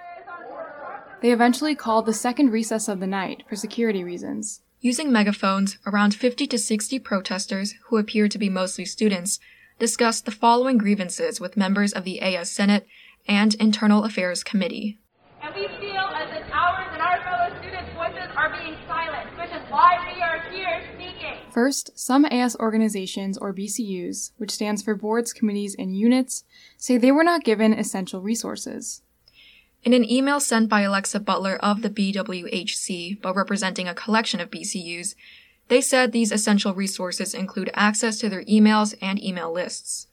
they 1.21 1.33
eventually 1.33 1.75
called 1.75 2.07
the 2.07 2.13
second 2.13 2.51
recess 2.51 2.87
of 2.87 3.01
the 3.01 3.07
night 3.09 3.43
for 3.49 3.57
security 3.57 4.05
reasons. 4.05 4.61
Using 4.81 5.11
megaphones, 5.11 5.77
around 5.85 6.15
50 6.15 6.47
to 6.47 6.57
60 6.57 7.01
protesters, 7.01 7.75
who 7.89 7.97
appeared 7.97 8.31
to 8.31 8.39
be 8.39 8.49
mostly 8.49 8.85
students, 8.85 9.41
discussed 9.81 10.25
the 10.25 10.31
following 10.31 10.79
grievances 10.79 11.41
with 11.41 11.57
members 11.57 11.93
of 11.93 12.05
the 12.05 12.21
AS 12.21 12.49
Senate 12.49 12.87
and 13.27 13.55
Internal 13.55 14.05
Affairs 14.05 14.45
Committee. 14.45 15.01
And 15.43 15.53
we 15.53 15.67
feel 15.81 16.07
as 16.15 16.31
if 16.31 16.47
ours 16.55 16.87
and 16.93 17.03
our 17.03 17.21
fellow 17.25 17.59
students' 17.59 17.93
voices 17.97 18.31
are 18.37 18.57
being 18.57 18.77
silenced, 18.87 19.37
which 19.37 19.51
is 19.51 19.69
why 19.69 19.99
we 20.15 20.23
are 20.23 20.39
here 20.53 20.81
speaking. 20.95 21.46
First, 21.57 21.99
some 21.99 22.27
AS 22.27 22.55
organizations, 22.57 23.39
or 23.39 23.55
BCUs, 23.55 24.33
which 24.37 24.51
stands 24.51 24.83
for 24.83 24.95
Boards, 24.95 25.33
Committees, 25.33 25.75
and 25.79 25.97
Units, 25.97 26.45
say 26.77 26.99
they 26.99 27.11
were 27.11 27.25
not 27.25 27.45
given 27.45 27.73
essential 27.73 28.21
resources. 28.21 29.01
In 29.83 29.95
an 29.95 30.05
email 30.05 30.39
sent 30.39 30.69
by 30.69 30.83
Alexa 30.83 31.19
Butler 31.21 31.57
of 31.57 31.81
the 31.81 31.89
BWHC, 31.89 33.23
but 33.23 33.35
representing 33.35 33.89
a 33.89 33.95
collection 33.95 34.39
of 34.39 34.51
BCUs, 34.51 35.15
they 35.69 35.81
said 35.81 36.13
these 36.13 36.31
essential 36.31 36.75
resources 36.75 37.33
include 37.33 37.71
access 37.73 38.19
to 38.19 38.29
their 38.29 38.45
emails 38.45 38.95
and 39.01 39.19
email 39.25 39.51
lists. 39.51 40.09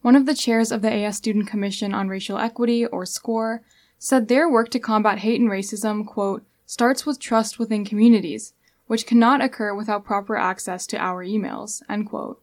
One 0.00 0.16
of 0.16 0.26
the 0.26 0.34
chairs 0.34 0.72
of 0.72 0.82
the 0.82 0.92
AS 0.92 1.16
Student 1.16 1.46
Commission 1.46 1.94
on 1.94 2.08
Racial 2.08 2.38
Equity, 2.38 2.84
or 2.86 3.06
SCORE, 3.06 3.62
said 4.00 4.26
their 4.26 4.50
work 4.50 4.68
to 4.70 4.80
combat 4.80 5.20
hate 5.20 5.40
and 5.40 5.48
racism, 5.48 6.04
quote, 6.04 6.42
starts 6.66 7.06
with 7.06 7.20
trust 7.20 7.60
within 7.60 7.84
communities, 7.84 8.54
which 8.92 9.06
cannot 9.06 9.40
occur 9.40 9.74
without 9.74 10.04
proper 10.04 10.36
access 10.36 10.86
to 10.86 10.98
our 10.98 11.24
emails, 11.24 11.80
end 11.88 12.06
quote. 12.06 12.42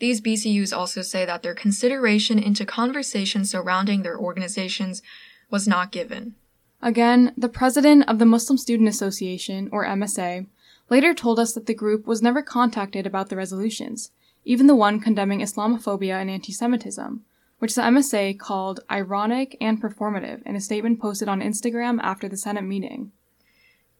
These 0.00 0.20
BCUs 0.20 0.76
also 0.76 1.00
say 1.00 1.24
that 1.24 1.44
their 1.44 1.54
consideration 1.54 2.40
into 2.40 2.66
conversations 2.66 3.52
surrounding 3.52 4.02
their 4.02 4.18
organizations 4.18 5.00
was 5.48 5.68
not 5.68 5.92
given. 5.92 6.34
Again, 6.82 7.32
the 7.36 7.48
president 7.48 8.08
of 8.08 8.18
the 8.18 8.26
Muslim 8.26 8.58
Student 8.58 8.88
Association, 8.88 9.68
or 9.70 9.86
MSA, 9.86 10.48
later 10.88 11.14
told 11.14 11.38
us 11.38 11.52
that 11.52 11.66
the 11.66 11.80
group 11.82 12.04
was 12.04 12.20
never 12.20 12.42
contacted 12.42 13.06
about 13.06 13.28
the 13.28 13.36
resolutions, 13.36 14.10
even 14.44 14.66
the 14.66 14.74
one 14.74 14.98
condemning 14.98 15.38
Islamophobia 15.38 16.20
and 16.20 16.28
anti 16.28 16.52
Semitism, 16.52 17.24
which 17.60 17.76
the 17.76 17.82
MSA 17.82 18.40
called 18.40 18.80
ironic 18.90 19.56
and 19.60 19.80
performative 19.80 20.42
in 20.44 20.56
a 20.56 20.60
statement 20.60 21.00
posted 21.00 21.28
on 21.28 21.40
Instagram 21.40 22.00
after 22.02 22.28
the 22.28 22.36
Senate 22.36 22.64
meeting. 22.64 23.12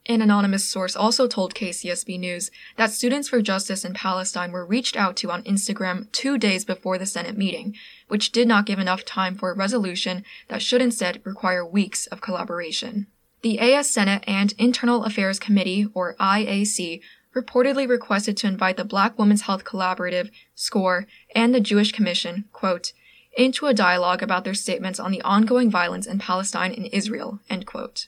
An 0.07 0.21
anonymous 0.21 0.63
source 0.65 0.95
also 0.95 1.27
told 1.27 1.53
KCSB 1.53 2.19
News 2.19 2.49
that 2.75 2.91
Students 2.91 3.29
for 3.29 3.41
Justice 3.41 3.85
in 3.85 3.93
Palestine 3.93 4.51
were 4.51 4.65
reached 4.65 4.97
out 4.97 5.15
to 5.17 5.31
on 5.31 5.43
Instagram 5.43 6.11
two 6.11 6.39
days 6.39 6.65
before 6.65 6.97
the 6.97 7.05
Senate 7.05 7.37
meeting, 7.37 7.75
which 8.07 8.31
did 8.31 8.47
not 8.47 8.65
give 8.65 8.79
enough 8.79 9.05
time 9.05 9.35
for 9.35 9.51
a 9.51 9.55
resolution 9.55 10.23
that 10.47 10.61
should 10.61 10.81
instead 10.81 11.21
require 11.23 11.63
weeks 11.63 12.07
of 12.07 12.19
collaboration. 12.19 13.07
The 13.43 13.59
AS 13.59 13.89
Senate 13.89 14.23
and 14.25 14.53
Internal 14.57 15.03
Affairs 15.03 15.39
Committee, 15.39 15.87
or 15.93 16.15
IAC, 16.15 17.01
reportedly 17.35 17.87
requested 17.87 18.37
to 18.37 18.47
invite 18.47 18.77
the 18.77 18.83
Black 18.83 19.17
Women's 19.17 19.43
Health 19.43 19.63
Collaborative, 19.63 20.31
SCORE, 20.55 21.05
and 21.35 21.53
the 21.53 21.59
Jewish 21.59 21.91
Commission, 21.91 22.45
quote, 22.51 22.91
into 23.37 23.67
a 23.67 23.73
dialogue 23.73 24.21
about 24.21 24.43
their 24.43 24.53
statements 24.53 24.99
on 24.99 25.11
the 25.11 25.21
ongoing 25.21 25.71
violence 25.71 26.05
in 26.05 26.19
Palestine 26.19 26.73
and 26.73 26.87
Israel, 26.87 27.39
end 27.49 27.65
quote. 27.65 28.07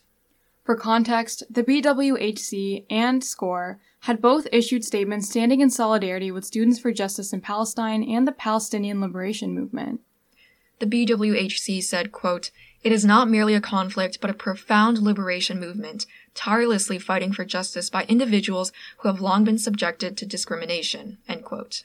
For 0.64 0.76
context, 0.78 1.44
the 1.50 1.64
BWHC 1.64 2.86
and 2.90 3.22
SCORE 3.22 3.80
had 4.02 4.22
both 4.22 4.48
issued 4.52 4.86
statements 4.86 5.30
standing 5.30 5.60
in 5.60 5.70
solidarity 5.70 6.32
with 6.32 6.46
Students 6.46 6.80
for 6.80 6.94
Justice 6.94 7.34
in 7.34 7.42
Palestine 7.42 8.02
and 8.04 8.26
the 8.26 8.32
Palestinian 8.32 9.02
Liberation 9.02 9.54
Movement. 9.54 10.00
The 10.80 10.86
BWHC 10.86 11.84
said, 11.84 12.14
quote, 12.14 12.52
It 12.82 12.94
is 12.94 13.04
not 13.04 13.30
merely 13.30 13.56
a 13.56 13.62
conflict, 13.62 14.20
but 14.22 14.30
a 14.30 14.34
profound 14.34 15.00
liberation 15.00 15.60
movement, 15.60 16.06
tirelessly 16.34 16.98
fighting 16.98 17.34
for 17.34 17.44
justice 17.44 17.90
by 17.90 18.06
individuals 18.06 18.72
who 19.00 19.10
have 19.10 19.22
long 19.22 19.44
been 19.44 19.58
subjected 19.58 20.18
to 20.18 20.26
discrimination, 20.26 21.18
end 21.28 21.44
quote. 21.44 21.84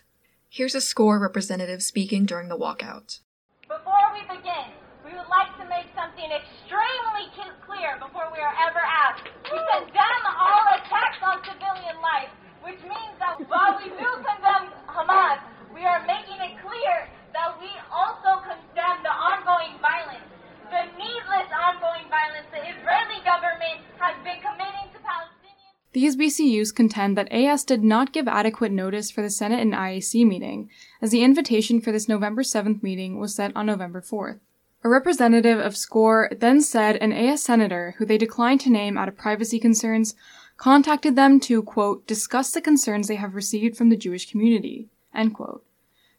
Here's 0.49 0.75
a 0.77 0.81
SCORE 0.81 1.19
representative 1.19 1.83
speaking 1.83 2.27
during 2.27 2.49
the 2.49 2.57
walkout. 2.57 3.21
Before 3.69 4.13
we 4.15 4.23
begin, 4.23 4.71
we 5.05 5.13
would 5.13 5.29
like 5.29 5.57
to 5.59 5.69
make 5.69 5.95
something 6.19 6.35
extremely 6.35 7.31
clear 7.63 7.95
before 8.03 8.27
we 8.35 8.39
are 8.43 8.55
ever 8.67 8.83
asked. 8.83 9.23
We 9.45 9.59
condemn 9.71 10.25
all 10.27 10.67
attacks 10.75 11.23
on 11.23 11.39
civilian 11.47 12.03
life, 12.03 12.31
which 12.63 12.81
means 12.83 13.15
that 13.23 13.39
while 13.47 13.79
we 13.79 13.91
do 13.95 14.11
condemn 14.27 14.75
Hamas, 14.89 15.39
we 15.73 15.85
are 15.85 16.03
making 16.07 16.43
it 16.43 16.59
clear 16.59 17.07
that 17.35 17.55
we 17.61 17.71
also 17.93 18.43
condemn 18.43 18.99
the 19.07 19.15
ongoing 19.15 19.79
violence, 19.79 20.27
the 20.71 20.91
needless 20.99 21.49
ongoing 21.55 22.11
violence 22.11 22.51
the 22.51 22.67
Israeli 22.67 23.23
government 23.23 23.79
has 24.03 24.17
been 24.25 24.43
committing 24.43 24.91
to 24.91 24.99
Palestinians. 24.99 25.79
These 25.93 26.17
BCUs 26.17 26.75
contend 26.75 27.17
that 27.17 27.31
AS 27.31 27.65
did 27.65 27.85
not 27.85 28.13
give 28.13 28.27
adequate 28.27 28.73
notice 28.73 29.11
for 29.13 29.23
the 29.23 29.31
Senate 29.31 29.61
and 29.61 29.73
IAC 29.73 30.27
meeting, 30.27 30.69
as 31.01 31.13
the 31.13 31.23
invitation 31.23 31.81
for 31.81 31.93
this 31.93 32.09
November 32.09 32.43
7th 32.43 32.83
meeting 32.83 33.21
was 33.21 33.37
set 33.37 33.55
on 33.55 33.67
November 33.67 34.01
4th. 34.01 34.41
A 34.89 34.91
representative 34.91 35.59
of 35.59 35.77
SCORE 35.77 36.31
then 36.35 36.63
said 36.63 36.97
an 36.97 37.13
AS 37.13 37.43
senator, 37.43 37.95
who 37.99 38.07
they 38.07 38.17
declined 38.17 38.63
to 38.63 38.71
name 38.71 38.97
out 38.97 39.07
of 39.07 39.19
privacy 39.19 39.61
concerns, 39.61 40.15
contacted 40.57 41.15
them 41.15 41.41
to, 41.41 41.63
quote, 41.63 42.07
discuss 42.07 42.53
the 42.53 42.63
concerns 42.63 43.07
they 43.07 43.17
have 43.17 43.35
received 43.35 43.77
from 43.77 43.91
the 43.91 43.99
Jewish 43.99 44.31
community, 44.31 44.89
end 45.15 45.35
quote. 45.35 45.63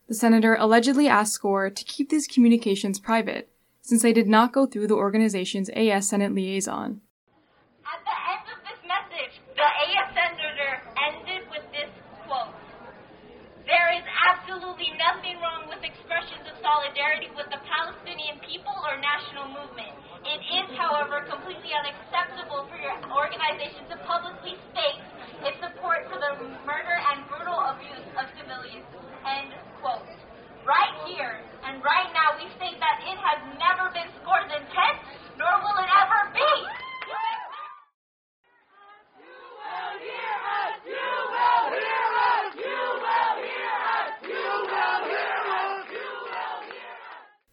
The 0.07 0.13
senator 0.13 0.53
allegedly 0.53 1.07
asked 1.07 1.33
SCORE 1.33 1.71
to 1.71 1.83
keep 1.83 2.09
these 2.09 2.27
communications 2.27 2.99
private, 2.99 3.49
since 3.81 4.03
they 4.03 4.13
did 4.13 4.27
not 4.27 4.53
go 4.53 4.67
through 4.67 4.85
the 4.85 4.93
organization's 4.93 5.71
AS 5.71 6.07
Senate 6.07 6.35
liaison. 6.35 7.01
At 7.83 8.05
the 8.05 8.17
end 8.29 8.45
of 8.53 8.61
this 8.69 8.85
message, 8.85 9.41
the 9.55 9.65
AS 9.65 10.13
senator 10.13 10.83
ended 11.09 11.49
with 11.49 11.65
this 11.71 11.89
quote 12.27 12.53
There 13.65 13.97
is 13.97 14.05
absolutely 14.29 14.93
nothing 14.99 15.41
wrong 15.41 15.67
with 15.67 15.79
solidarity 16.69 17.33
with 17.33 17.49
the 17.49 17.57
Palestinian 17.65 18.37
people 18.45 18.77
or 18.85 18.93
national 19.01 19.49
movement. 19.49 19.89
It 20.21 20.37
is, 20.53 20.69
however, 20.77 21.25
completely 21.25 21.73
unacceptable 21.73 22.69
for 22.69 22.77
your 22.77 22.93
organization 23.09 23.89
to 23.89 23.97
publicly 24.05 24.53
state 24.69 25.01
its 25.49 25.57
support 25.57 26.05
for 26.13 26.21
the 26.21 26.37
murder 26.69 26.93
and 26.93 27.25
brutal 27.25 27.57
abuse 27.73 28.05
of 28.21 28.29
civilians. 28.37 28.85
End 29.25 29.49
quote. 29.81 30.05
Right 30.61 30.93
here 31.09 31.41
and 31.65 31.81
right 31.81 32.13
now, 32.13 32.37
we 32.37 32.45
state 32.61 32.77
that 32.77 33.01
it 33.01 33.17
has 33.17 33.39
never 33.57 33.89
been 33.89 34.05
SCORE's 34.21 34.53
intent, 34.53 34.97
nor 35.41 35.49
will 35.65 35.77
it 35.81 35.89
ever 35.89 36.21
be. 36.37 36.53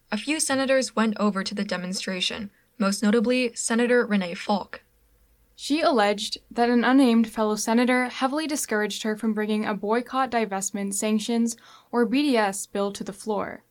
A 0.09 0.15
senators 0.39 0.95
went 0.95 1.17
over 1.19 1.43
to 1.43 1.55
the 1.55 1.63
demonstration, 1.63 2.51
most 2.77 3.01
notably 3.01 3.53
Senator 3.53 4.05
Renee 4.05 4.33
Falk. 4.33 4.81
She 5.55 5.81
alleged 5.81 6.37
that 6.51 6.69
an 6.69 6.83
unnamed 6.83 7.29
fellow 7.29 7.55
senator 7.55 8.09
heavily 8.09 8.45
discouraged 8.45 9.01
her 9.01 9.15
from 9.15 9.33
bringing 9.33 9.65
a 9.65 9.73
boycott, 9.73 10.29
divestment, 10.29 10.93
sanctions, 10.93 11.57
or 11.91 12.05
BDS 12.05 12.71
bill 12.71 12.91
to 12.91 13.03
the 13.03 13.11
floor. 13.11 13.63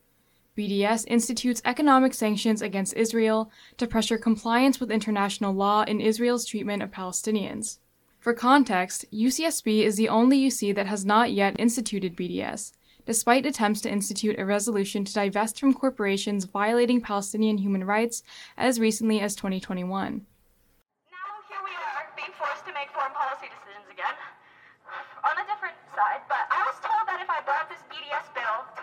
BDS 0.56 1.04
institutes 1.06 1.62
economic 1.64 2.14
sanctions 2.14 2.62
against 2.62 2.94
Israel 2.94 3.50
to 3.76 3.86
pressure 3.86 4.18
compliance 4.18 4.80
with 4.80 4.90
international 4.90 5.54
law 5.54 5.82
in 5.82 6.00
Israel's 6.00 6.44
treatment 6.44 6.82
of 6.82 6.90
Palestinians. 6.90 7.78
For 8.18 8.34
context, 8.34 9.04
UCSB 9.12 9.84
is 9.84 9.96
the 9.96 10.08
only 10.08 10.44
UC 10.44 10.74
that 10.74 10.88
has 10.88 11.04
not 11.04 11.30
yet 11.30 11.54
instituted 11.60 12.16
BDS, 12.16 12.72
despite 13.06 13.46
attempts 13.46 13.80
to 13.80 13.90
institute 13.90 14.38
a 14.38 14.44
resolution 14.44 15.04
to 15.04 15.14
divest 15.14 15.58
from 15.58 15.72
corporations 15.72 16.44
violating 16.44 17.00
Palestinian 17.00 17.58
human 17.58 17.84
rights 17.84 18.22
as 18.58 18.78
recently 18.78 19.20
as 19.20 19.34
2021. 19.36 19.86
Now 19.86 21.18
here 21.48 21.62
we 21.64 21.70
are, 21.70 22.12
being 22.18 22.34
forced 22.36 22.66
to 22.66 22.74
make 22.74 22.90
foreign 22.90 23.14
policy 23.14 23.46
decisions 23.46 23.86
again. 23.88 24.18
On 25.24 25.34
a 25.38 25.46
different 25.46 25.78
side, 25.94 26.20
but 26.28 26.44
I 26.50 26.60
was 26.66 26.76
told 26.82 27.06
that 27.06 27.22
if 27.22 27.30
I 27.30 27.40
brought 27.46 27.70
this 27.70 27.82
BDS 27.88 28.26
bill 28.34 28.75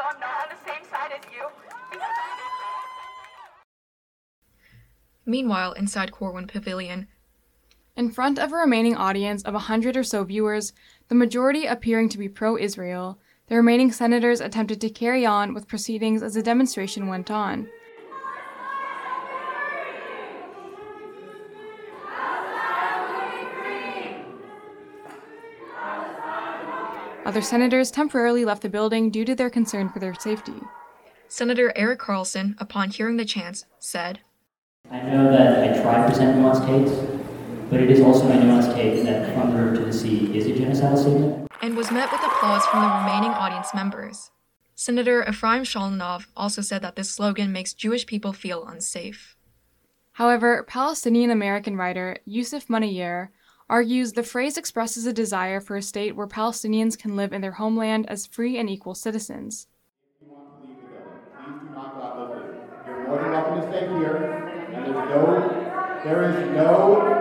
though 0.00 0.08
I'm 0.08 0.20
not 0.20 0.30
on 0.30 0.48
the 0.48 0.70
same 0.70 0.84
side 0.90 1.12
as 1.12 1.20
you. 1.30 1.46
Meanwhile, 5.26 5.72
inside 5.72 6.10
Corwin 6.10 6.46
Pavilion, 6.46 7.06
In 7.96 8.10
front 8.10 8.38
of 8.38 8.52
a 8.52 8.56
remaining 8.56 8.96
audience 8.96 9.42
of 9.42 9.54
a 9.54 9.66
hundred 9.70 9.96
or 9.96 10.02
so 10.02 10.24
viewers, 10.24 10.72
the 11.08 11.14
majority 11.14 11.66
appearing 11.66 12.08
to 12.10 12.18
be 12.18 12.28
pro 12.28 12.56
Israel, 12.56 13.18
the 13.48 13.56
remaining 13.56 13.92
senators 13.92 14.40
attempted 14.40 14.80
to 14.80 14.88
carry 14.88 15.26
on 15.26 15.52
with 15.52 15.68
proceedings 15.68 16.22
as 16.22 16.32
the 16.32 16.42
demonstration 16.42 17.06
went 17.08 17.30
on. 17.30 17.68
Other 27.30 27.42
senators 27.42 27.92
temporarily 27.92 28.44
left 28.44 28.60
the 28.60 28.68
building 28.68 29.08
due 29.08 29.24
to 29.24 29.36
their 29.36 29.50
concern 29.50 29.88
for 29.88 30.00
their 30.00 30.14
safety. 30.14 30.60
Senator 31.28 31.72
Eric 31.76 32.00
Carlson, 32.00 32.56
upon 32.58 32.90
hearing 32.90 33.18
the 33.18 33.24
chants, 33.24 33.66
said, 33.78 34.18
I 34.90 35.00
know 35.02 35.30
that 35.30 35.62
I 35.62 35.80
try 35.80 36.02
to 36.02 36.08
present 36.08 36.36
nuanced 36.36 36.66
takes, 36.66 36.90
but 37.70 37.78
it 37.78 37.88
is 37.88 38.00
also 38.00 38.24
my 38.24 38.34
nuanced 38.34 38.74
take 38.74 39.04
that 39.04 39.32
From 39.32 39.52
the 39.52 39.62
River 39.62 39.76
to 39.76 39.84
the 39.84 39.92
Sea 39.92 40.36
is 40.36 40.46
a 40.46 40.50
genocidal 40.50 40.98
statement. 40.98 41.48
and 41.62 41.76
was 41.76 41.92
met 41.92 42.10
with 42.10 42.20
applause 42.20 42.66
from 42.66 42.82
the 42.82 42.88
remaining 42.88 43.30
audience 43.30 43.72
members. 43.72 44.32
Senator 44.74 45.24
Ephraim 45.28 45.62
Shalonov 45.62 46.26
also 46.36 46.62
said 46.62 46.82
that 46.82 46.96
this 46.96 47.12
slogan 47.12 47.52
makes 47.52 47.74
Jewish 47.74 48.06
people 48.06 48.32
feel 48.32 48.66
unsafe. 48.66 49.36
However, 50.14 50.64
Palestinian 50.64 51.30
American 51.30 51.76
writer 51.76 52.16
Yousef 52.26 52.66
Munayyer 52.66 53.28
argues 53.70 54.12
the 54.12 54.22
phrase 54.24 54.58
expresses 54.58 55.06
a 55.06 55.12
desire 55.12 55.60
for 55.60 55.76
a 55.76 55.82
state 55.82 56.16
where 56.16 56.26
Palestinians 56.26 56.98
can 56.98 57.14
live 57.14 57.32
in 57.32 57.40
their 57.40 57.52
homeland 57.52 58.04
as 58.10 58.26
free 58.26 58.58
and 58.58 58.68
equal 58.68 58.96
citizens. 58.96 59.68
Please 60.18 60.28
do 60.28 61.70
not 61.72 61.94
go 61.94 62.02
out 62.02 62.16
those 62.16 62.42
doors. 62.42 62.56
You're 62.84 63.06
more 63.06 63.22
than 63.22 63.30
welcome 63.30 63.60
to 63.60 63.68
stay 63.70 63.86
here, 63.86 64.16
and 64.74 64.86
there's 64.86 65.08
no, 65.08 66.00
there 66.04 66.30
is 66.30 66.56
no 66.56 67.16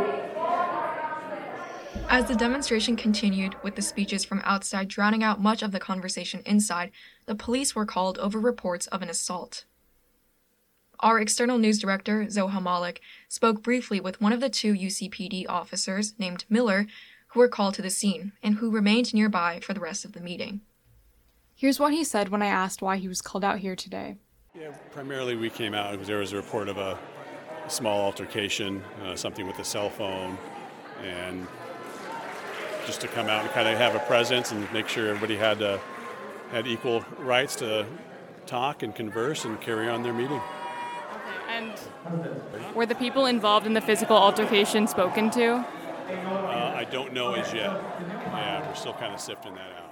As 2.10 2.26
the 2.26 2.36
demonstration 2.36 2.96
continued, 2.96 3.56
with 3.62 3.76
the 3.76 3.84
speeches 3.84 4.26
from 4.26 4.42
outside 4.44 4.88
drowning 4.88 5.24
out 5.24 5.40
much 5.40 5.62
of 5.62 5.72
the 5.72 5.80
conversation 5.80 6.42
inside, 6.48 6.90
the 7.28 7.36
police 7.36 7.76
were 7.76 7.86
called 7.86 8.18
over 8.18 8.40
reports 8.40 8.88
of 8.88 9.04
an 9.04 9.10
assault. 9.10 9.66
Our 11.02 11.22
external 11.22 11.58
news 11.58 11.80
director, 11.80 12.26
Zoha 12.26 12.62
Malik, 12.62 13.02
spoke 13.30 13.64
briefly 13.64 14.02
with 14.02 14.20
one 14.20 14.34
of 14.34 14.42
the 14.42 14.50
two 14.50 14.74
UCPD 14.74 15.46
officers 15.48 16.14
named 16.20 16.44
Miller 16.50 16.88
who 17.28 17.40
were 17.40 17.48
called 17.48 17.76
to 17.76 17.82
the 17.82 17.90
scene 17.90 18.34
and 18.44 18.56
who 18.56 18.70
remained 18.70 19.14
nearby 19.14 19.62
for 19.62 19.74
the 19.74 19.80
rest 19.80 20.04
of 20.04 20.12
the 20.12 20.20
meeting. 20.20 20.60
Here's 21.56 21.80
what 21.80 21.94
he 21.94 22.04
said 22.04 22.30
when 22.30 22.42
I 22.42 22.48
asked 22.48 22.82
why 22.82 22.98
he 22.98 23.08
was 23.08 23.22
called 23.22 23.46
out 23.46 23.60
here 23.60 23.78
today. 23.78 24.18
Yeah, 24.54 24.72
primarily 24.92 25.38
we 25.38 25.50
came 25.50 25.74
out 25.74 25.92
because 25.92 26.08
there 26.08 26.18
was 26.18 26.34
a 26.34 26.38
report 26.38 26.68
of 26.68 26.78
a 26.78 27.00
small 27.70 28.02
altercation, 28.02 28.84
uh, 29.06 29.16
something 29.16 29.48
with 29.48 29.60
a 29.60 29.64
cell 29.64 29.90
phone, 29.90 30.38
and 31.02 31.48
just 32.86 33.00
to 33.02 33.08
come 33.08 33.28
out 33.28 33.44
and 33.44 33.52
kind 33.52 33.70
of 33.70 33.78
have 33.78 33.96
a 33.96 34.00
presence 34.00 34.52
and 34.52 34.70
make 34.74 34.90
sure 34.90 35.08
everybody 35.08 35.38
had 35.38 35.62
uh, 35.62 35.78
had 36.52 36.68
equal 36.68 37.06
rights 37.20 37.56
to 37.58 37.86
talk 38.48 38.84
and 38.84 38.96
converse 38.96 39.46
and 39.46 39.62
carry 39.62 39.88
on 39.88 40.04
their 40.04 40.14
meeting. 40.14 40.42
And 41.50 41.74
were 42.76 42.86
the 42.86 42.96
people 42.96 43.26
involved 43.26 43.66
in 43.66 43.74
the 43.74 43.82
physical 43.82 44.16
altercation 44.16 44.88
spoken 44.88 45.32
to? 45.32 45.56
Uh, 45.56 46.74
I 46.76 46.86
don't 46.86 47.14
know 47.14 47.34
as 47.34 47.54
yet. 47.54 47.72
Yeah, 48.00 48.68
we're 48.68 48.76
still 48.76 48.94
kind 48.94 49.14
of 49.14 49.20
sifting 49.20 49.56
that 49.56 49.72
out. 49.72 49.90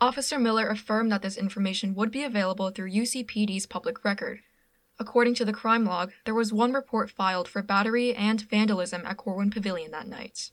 Officer 0.00 0.38
Miller 0.38 0.68
affirmed 0.68 1.12
that 1.12 1.22
this 1.22 1.36
information 1.36 1.94
would 1.94 2.10
be 2.10 2.24
available 2.24 2.70
through 2.70 2.90
UCPD's 2.90 3.66
public 3.66 4.04
record. 4.04 4.40
According 4.98 5.34
to 5.36 5.44
the 5.44 5.52
crime 5.52 5.84
log, 5.84 6.12
there 6.24 6.34
was 6.34 6.52
one 6.52 6.72
report 6.72 7.10
filed 7.10 7.48
for 7.48 7.62
battery 7.62 8.14
and 8.14 8.40
vandalism 8.40 9.02
at 9.06 9.16
Corwin 9.16 9.50
Pavilion 9.50 9.90
that 9.92 10.06
night. 10.06 10.50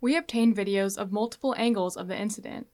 We 0.00 0.16
obtained 0.16 0.56
videos 0.56 0.98
of 0.98 1.12
multiple 1.12 1.54
angles 1.56 1.96
of 1.96 2.08
the 2.08 2.18
incident. 2.18 2.66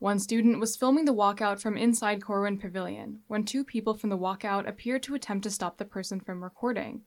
One 0.00 0.18
student 0.18 0.58
was 0.60 0.76
filming 0.76 1.04
the 1.04 1.12
walkout 1.12 1.60
from 1.60 1.76
inside 1.76 2.24
Corwin 2.24 2.56
Pavilion 2.56 3.20
when 3.28 3.44
two 3.44 3.62
people 3.62 3.92
from 3.92 4.08
the 4.08 4.16
walkout 4.16 4.66
appeared 4.66 5.02
to 5.02 5.14
attempt 5.14 5.42
to 5.42 5.50
stop 5.50 5.76
the 5.76 5.84
person 5.84 6.20
from 6.20 6.42
recording. 6.42 7.02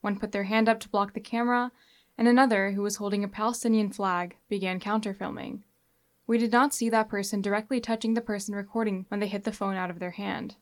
One 0.00 0.18
put 0.18 0.32
their 0.32 0.44
hand 0.44 0.66
up 0.66 0.80
to 0.80 0.88
block 0.88 1.12
the 1.12 1.20
camera, 1.20 1.72
and 2.16 2.26
another, 2.26 2.70
who 2.70 2.80
was 2.80 2.96
holding 2.96 3.22
a 3.22 3.28
Palestinian 3.28 3.90
flag, 3.92 4.36
began 4.48 4.80
counterfilming. 4.80 5.64
We 6.26 6.38
did 6.38 6.52
not 6.52 6.72
see 6.72 6.88
that 6.88 7.10
person 7.10 7.42
directly 7.42 7.80
touching 7.80 8.14
the 8.14 8.22
person 8.22 8.54
recording 8.54 9.04
when 9.08 9.20
they 9.20 9.28
hit 9.28 9.44
the 9.44 9.52
phone 9.52 9.76
out 9.76 9.90
of 9.90 9.98
their 9.98 10.12
hand. 10.12 10.56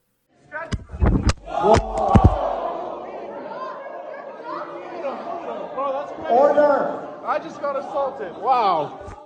Order! 6.28 7.08
I 7.24 7.38
just 7.40 7.60
got 7.60 7.76
assaulted. 7.76 8.36
Wow. 8.38 9.19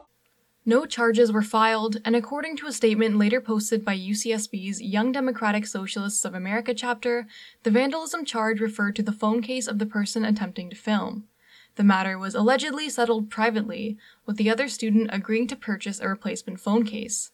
No 0.66 0.86
charges 0.86 1.30
were 1.30 1.42
filed, 1.42 1.98
and 2.06 2.16
according 2.16 2.56
to 2.56 2.66
a 2.66 2.72
statement 2.72 3.18
later 3.18 3.38
posted 3.38 3.84
by 3.84 3.98
UCSB's 3.98 4.80
Young 4.80 5.12
Democratic 5.12 5.66
Socialists 5.66 6.24
of 6.24 6.34
America 6.34 6.72
chapter, 6.72 7.26
the 7.64 7.70
vandalism 7.70 8.24
charge 8.24 8.60
referred 8.60 8.96
to 8.96 9.02
the 9.02 9.12
phone 9.12 9.42
case 9.42 9.66
of 9.66 9.78
the 9.78 9.84
person 9.84 10.24
attempting 10.24 10.70
to 10.70 10.76
film. 10.76 11.24
The 11.74 11.84
matter 11.84 12.18
was 12.18 12.34
allegedly 12.34 12.88
settled 12.88 13.28
privately, 13.28 13.98
with 14.24 14.38
the 14.38 14.48
other 14.48 14.68
student 14.68 15.10
agreeing 15.12 15.48
to 15.48 15.56
purchase 15.56 16.00
a 16.00 16.08
replacement 16.08 16.60
phone 16.60 16.84
case. 16.84 17.32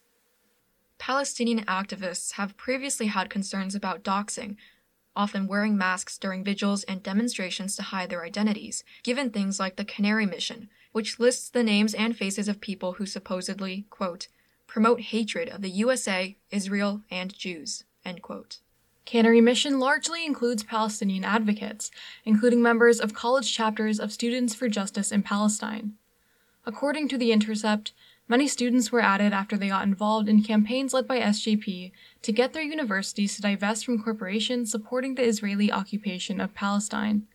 Palestinian 0.99 1.65
activists 1.67 2.33
have 2.33 2.57
previously 2.57 3.07
had 3.07 3.31
concerns 3.31 3.77
about 3.77 4.03
doxing, 4.03 4.57
often 5.15 5.47
wearing 5.47 5.79
masks 5.79 6.19
during 6.19 6.43
vigils 6.43 6.83
and 6.85 7.01
demonstrations 7.03 7.77
to 7.77 7.83
hide 7.83 8.11
their 8.11 8.25
identities, 8.25 8.83
given 9.05 9.31
things 9.31 9.61
like 9.61 9.77
the 9.77 9.85
Canary 9.85 10.27
Mission, 10.27 10.69
which 10.93 11.19
lists 11.21 11.49
the 11.49 11.63
names 11.63 11.95
and 11.95 12.17
faces 12.17 12.49
of 12.49 12.61
people 12.61 12.95
who 12.95 13.07
supposedly, 13.07 13.87
quote, 13.91 14.29
promote 14.67 15.01
hatred 15.01 15.49
of 15.49 15.63
the 15.63 15.71
USA, 15.71 16.37
Israel, 16.51 17.03
and 17.11 17.37
Jews, 17.37 17.85
end 18.05 18.23
quote. 18.23 18.59
Canary 19.07 19.41
Mission 19.41 19.81
largely 19.81 20.25
includes 20.25 20.63
Palestinian 20.63 21.25
advocates, 21.25 21.91
including 22.25 22.63
members 22.63 23.01
of 23.01 23.15
college 23.15 23.53
chapters 23.53 23.99
of 23.99 24.13
Students 24.13 24.55
for 24.55 24.69
Justice 24.69 25.11
in 25.11 25.23
Palestine. 25.23 25.95
According 26.65 27.09
to 27.09 27.19
The 27.19 27.33
Intercept, 27.33 27.93
many 28.29 28.47
students 28.47 28.93
were 28.93 29.01
added 29.01 29.33
after 29.33 29.57
they 29.57 29.69
got 29.69 29.87
involved 29.87 30.29
in 30.29 30.45
campaigns 30.45 30.95
led 30.95 31.09
by 31.09 31.19
SJP 31.19 31.91
to 32.23 32.33
get 32.33 32.53
their 32.53 32.63
universities 32.63 33.35
to 33.35 33.43
divest 33.43 33.85
from 33.85 34.01
corporations 34.01 34.71
supporting 34.71 35.17
the 35.17 35.25
Israeli 35.25 35.73
occupation 35.73 36.41
of 36.41 36.55
Palestine. 36.55 37.27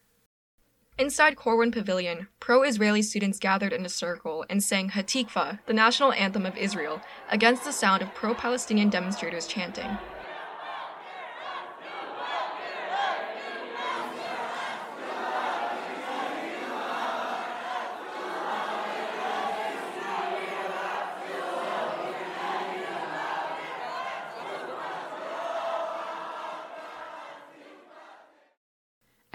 Inside 0.97 1.35
Corwin 1.35 1.73
Pavilion, 1.73 2.29
pro 2.39 2.63
Israeli 2.63 3.01
students 3.01 3.37
gathered 3.37 3.73
in 3.73 3.85
a 3.85 3.89
circle 3.89 4.45
and 4.49 4.63
sang 4.63 4.91
Hatikva, 4.91 5.59
the 5.65 5.73
national 5.73 6.13
anthem 6.13 6.45
of 6.45 6.55
Israel, 6.55 7.01
against 7.29 7.65
the 7.65 7.73
sound 7.73 8.01
of 8.01 8.13
pro 8.13 8.33
Palestinian 8.33 8.89
demonstrators 8.89 9.45
chanting. 9.45 9.97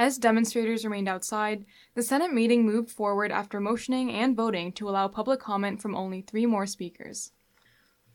As 0.01 0.17
demonstrators 0.17 0.83
remained 0.83 1.11
outside, 1.11 1.67
the 1.95 2.03
Senate 2.03 2.33
meeting 2.33 2.65
moved 2.65 2.91
forward 2.91 3.31
after 3.31 3.61
motioning 3.61 4.11
and 4.11 4.35
voting 4.35 4.73
to 4.73 4.89
allow 4.89 5.09
public 5.09 5.41
comment 5.41 5.83
from 5.83 5.95
only 5.95 6.23
three 6.23 6.47
more 6.47 6.65
speakers. 6.65 7.33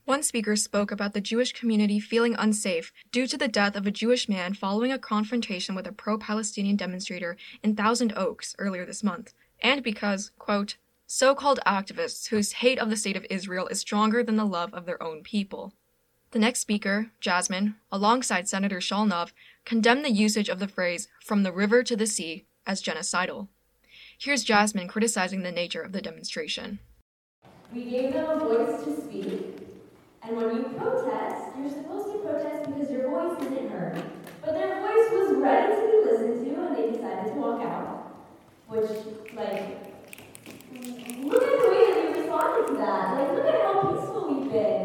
One 0.06 0.24
speaker 0.24 0.56
spoke 0.56 0.90
about 0.90 1.14
the 1.14 1.22
Jewish 1.22 1.54
community 1.54 2.00
feeling 2.00 2.36
unsafe 2.40 2.92
due 3.12 3.28
to 3.28 3.38
the 3.38 3.48
death 3.48 3.76
of 3.76 3.86
a 3.86 3.92
Jewish 3.92 4.28
man 4.28 4.56
following 4.56 4.92
a 4.92 4.98
confrontation 4.98 5.76
with 5.76 5.86
a 5.86 5.92
pro 5.92 6.18
Palestinian 6.18 6.76
demonstrator 6.76 7.38
in 7.62 7.76
Thousand 7.76 8.14
Oaks 8.18 8.56
earlier 8.58 8.84
this 8.84 9.04
month, 9.04 9.36
and 9.62 9.84
because, 9.84 10.32
quote, 10.40 10.78
so 11.06 11.36
called 11.36 11.60
activists 11.68 12.30
whose 12.30 12.54
hate 12.64 12.80
of 12.80 12.90
the 12.90 12.98
state 12.98 13.16
of 13.16 13.28
Israel 13.30 13.68
is 13.68 13.78
stronger 13.80 14.24
than 14.24 14.38
the 14.38 14.44
love 14.44 14.74
of 14.74 14.88
their 14.88 15.04
own 15.04 15.22
people. 15.22 15.72
The 16.32 16.40
next 16.40 16.60
speaker, 16.60 17.12
Jasmine, 17.22 17.76
alongside 17.92 18.50
Senator 18.50 18.80
Sholnov, 18.80 19.32
condemned 19.66 20.06
the 20.06 20.12
usage 20.12 20.48
of 20.48 20.60
the 20.60 20.68
phrase 20.68 21.08
from 21.24 21.44
the 21.44 21.52
river 21.52 21.84
to 21.84 21.96
the 21.96 22.08
sea 22.08 22.46
as 22.66 22.82
genocidal. 22.82 23.48
Here's 24.18 24.44
Jasmine 24.44 24.88
criticizing 24.88 25.44
the 25.44 25.52
nature 25.52 25.82
of 25.82 25.92
the 25.92 26.02
demonstration. 26.02 26.80
We 27.74 27.86
gave 27.86 28.14
them 28.14 28.30
a 28.30 28.40
voice 28.40 28.84
to 28.86 29.02
speak, 29.02 29.68
and 30.24 30.38
when 30.38 30.56
you 30.56 30.64
protest, 30.78 31.58
you're 31.58 31.70
supposed 31.70 32.12
to 32.14 32.20
protest 32.20 32.70
because 32.72 32.90
your 32.92 33.10
voice 33.10 33.42
isn't 33.42 33.70
heard. 33.70 34.02
But 34.42 34.54
their 34.54 34.80
voice 34.80 35.12
was 35.12 35.38
ready 35.38 35.74
to 35.74 35.82
be 35.92 35.98
listened 36.10 36.46
to, 36.46 36.52
and 36.62 36.78
they 36.78 36.92
decided 36.96 37.34
to 37.34 37.40
walk 37.40 37.62
out. 37.62 37.92
Which, 38.68 38.90
like, 39.36 39.82
look 41.24 41.44
at 41.44 41.58
the 41.60 41.68
way 41.70 41.82
that 41.92 41.98
you 42.02 42.22
responded 42.22 42.68
to 42.68 42.74
that. 42.78 43.18
Like, 43.18 43.32
look 43.34 43.46
at 43.46 43.62
how 43.62 43.74
peaceful 43.92 44.22
we've 44.30 44.52
been. 44.52 44.85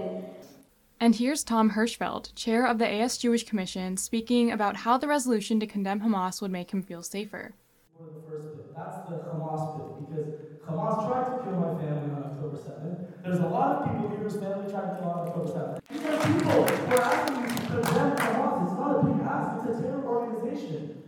And 1.03 1.15
here's 1.15 1.43
Tom 1.43 1.71
Hirschfeld, 1.71 2.35
chair 2.35 2.67
of 2.67 2.77
the 2.77 2.87
AS 2.87 3.17
Jewish 3.17 3.45
Commission, 3.45 3.97
speaking 3.97 4.53
about 4.53 4.77
how 4.77 4.99
the 4.99 5.09
resolution 5.09 5.59
to 5.61 5.67
condemn 5.67 6.03
Hamas 6.03 6.43
would 6.43 6.51
make 6.51 6.75
him 6.75 6.83
feel 6.83 7.03
safer. 7.03 7.55
The 7.99 8.05
first 8.29 8.55
bit. 8.55 8.77
That's 8.77 9.09
the 9.09 9.17
Hamas 9.17 9.81
bit, 9.81 10.11
because 10.11 10.61
Hamas 10.61 11.09
tried 11.09 11.39
to 11.39 11.43
kill 11.43 11.57
my 11.57 11.81
family 11.81 12.13
on 12.13 12.23
October 12.37 12.55
7th. 12.55 13.23
There's 13.25 13.39
a 13.39 13.47
lot 13.47 13.77
of 13.77 13.85
people 13.89 14.11
here 14.11 14.19
whose 14.29 14.37
family 14.37 14.71
tried 14.71 14.93
to 14.93 14.97
kill 15.01 15.09
on 15.09 15.29
October 15.29 15.49
7th. 15.49 15.81
These 15.89 16.05
are 16.05 16.21
people 16.21 16.69
who 16.69 16.93
are 16.93 17.01
asking 17.01 17.37
you 17.41 17.49
to 17.49 17.65
condemn 17.81 18.17
Hamas. 18.21 18.61
It's 18.69 18.77
not 18.77 18.93
a 18.93 19.03
big 19.03 19.25
ask, 19.25 19.49
it's 19.57 19.79
a 19.79 19.83
terror 19.83 20.05
organization. 20.05 21.03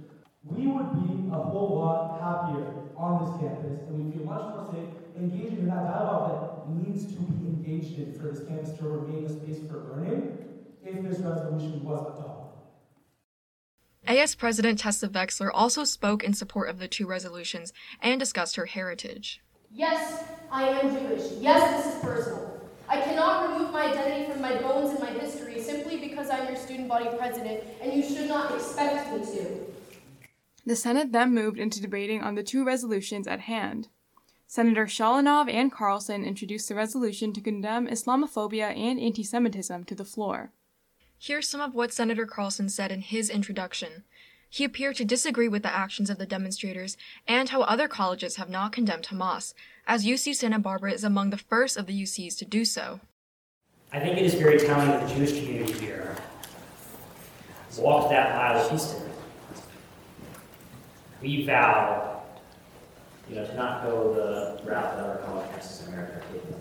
We 0.45 0.67
would 0.69 0.89
be 1.05 1.29
a 1.29 1.37
whole 1.37 1.85
lot 1.85 2.17
happier 2.17 2.89
on 2.97 3.13
this 3.21 3.37
campus, 3.45 3.85
and 3.89 4.09
we 4.09 4.17
feel 4.17 4.25
much 4.25 4.57
more 4.57 4.73
safe 4.73 4.89
engaging 5.21 5.59
in 5.59 5.67
that 5.69 5.85
dialogue 5.85 6.33
that 6.33 6.52
needs 6.69 7.07
to 7.07 7.21
be 7.21 7.49
engaged 7.49 7.99
in 7.99 8.19
for 8.19 8.27
this 8.29 8.47
campus 8.47 8.77
to 8.79 8.85
remain 8.85 9.27
a 9.27 9.29
space 9.29 9.67
for 9.69 9.95
learning 9.95 10.39
if 10.85 11.03
this 11.03 11.19
resolution 11.21 11.85
was 11.85 12.01
adopted. 12.19 12.59
AS 14.07 14.35
President 14.35 14.79
Tessa 14.79 15.09
Wexler 15.09 15.51
also 15.53 15.85
spoke 15.85 16.25
in 16.25 16.35
support 16.35 16.69
of 16.69 16.79
the 16.79 16.89
two 16.89 17.07
resolutions 17.07 17.73
and 18.01 18.19
discussed 18.19 18.57
her 18.57 18.67
heritage. 18.67 19.41
Yes, 19.71 20.25
I 20.51 20.69
am 20.69 20.91
Jewish. 20.91 21.33
Yes, 21.41 21.85
this 21.85 21.95
is 21.95 22.01
personal. 22.01 22.61
I 22.89 23.01
cannot 23.01 23.51
remove 23.51 23.73
my 23.73 23.87
identity 23.87 24.31
from 24.31 24.43
my 24.43 24.57
bones 24.57 24.91
and 24.91 25.01
my 25.01 25.11
history 25.19 25.61
simply 25.63 25.99
because 25.99 26.29
I'm 26.29 26.47
your 26.47 26.57
student 26.57 26.89
body 26.89 27.09
president, 27.17 27.63
and 27.81 27.93
you 27.93 28.03
should 28.03 28.29
not 28.29 28.55
expect 28.55 29.13
me 29.13 29.25
to. 29.37 29.67
The 30.67 30.77
Senate 30.77 31.13
then 31.13 31.33
moved 31.33 31.59
into 31.59 31.81
debating 31.81 32.23
on 32.23 32.35
the 32.35 32.43
two 32.43 32.65
resolutions 32.65 33.27
at 33.27 33.41
hand. 33.41 33.89
Senator 34.55 34.85
Sholnov 34.85 35.51
and 35.51 35.73
Carlson 35.73 36.27
introduced 36.27 36.69
the 36.69 36.75
resolution 36.75 37.33
to 37.33 37.41
condemn 37.41 37.87
Islamophobia 37.87 38.77
and 38.77 39.01
anti 39.01 39.23
Semitism 39.23 39.85
to 39.85 39.95
the 39.95 40.05
floor. 40.05 40.53
Here's 41.19 41.49
some 41.49 41.63
of 41.63 41.75
what 41.75 41.91
Senator 41.91 42.27
Carlson 42.27 42.69
said 42.69 42.93
in 42.93 43.01
his 43.01 43.31
introduction. 43.31 44.05
He 44.51 44.65
appeared 44.65 44.97
to 44.97 45.07
disagree 45.07 45.49
with 45.49 45.63
the 45.63 45.75
actions 45.75 46.11
of 46.11 46.19
the 46.19 46.27
demonstrators 46.27 46.99
and 47.27 47.49
how 47.49 47.63
other 47.63 47.89
colleges 47.89 48.37
have 48.37 48.51
not 48.51 48.73
condemned 48.73 49.05
Hamas, 49.05 49.55
as 49.87 50.05
UC 50.05 50.35
Santa 50.35 50.59
Barbara 50.59 50.93
is 50.93 51.03
among 51.03 51.31
the 51.31 51.39
first 51.39 51.79
of 51.79 51.87
the 51.87 52.03
UCs 52.03 52.37
to 52.37 52.45
do 52.45 52.67
so. 52.67 53.01
I 53.91 54.01
think 54.01 54.19
it 54.19 54.27
is 54.27 54.35
very 54.35 54.59
telling 54.59 54.89
that 54.89 55.09
the 55.09 55.15
Jewish 55.15 55.31
community 55.31 55.73
here 55.73 56.15
walked 57.79 58.11
that 58.11 58.37
mile 58.37 58.61
with 58.61 58.69
Houston. 58.69 59.09
We 61.23 61.47
vow, 61.47 62.12
you 63.29 63.37
know, 63.37 63.47
to 63.47 63.55
not 63.55 63.83
go 63.83 64.15
the 64.15 64.69
route 64.69 64.97
that 64.97 65.07
our 65.07 65.17
college 65.19 65.47
campuses 65.51 65.87
in 65.87 65.93
America 65.93 66.17
are 66.17 66.33
taking. 66.33 66.61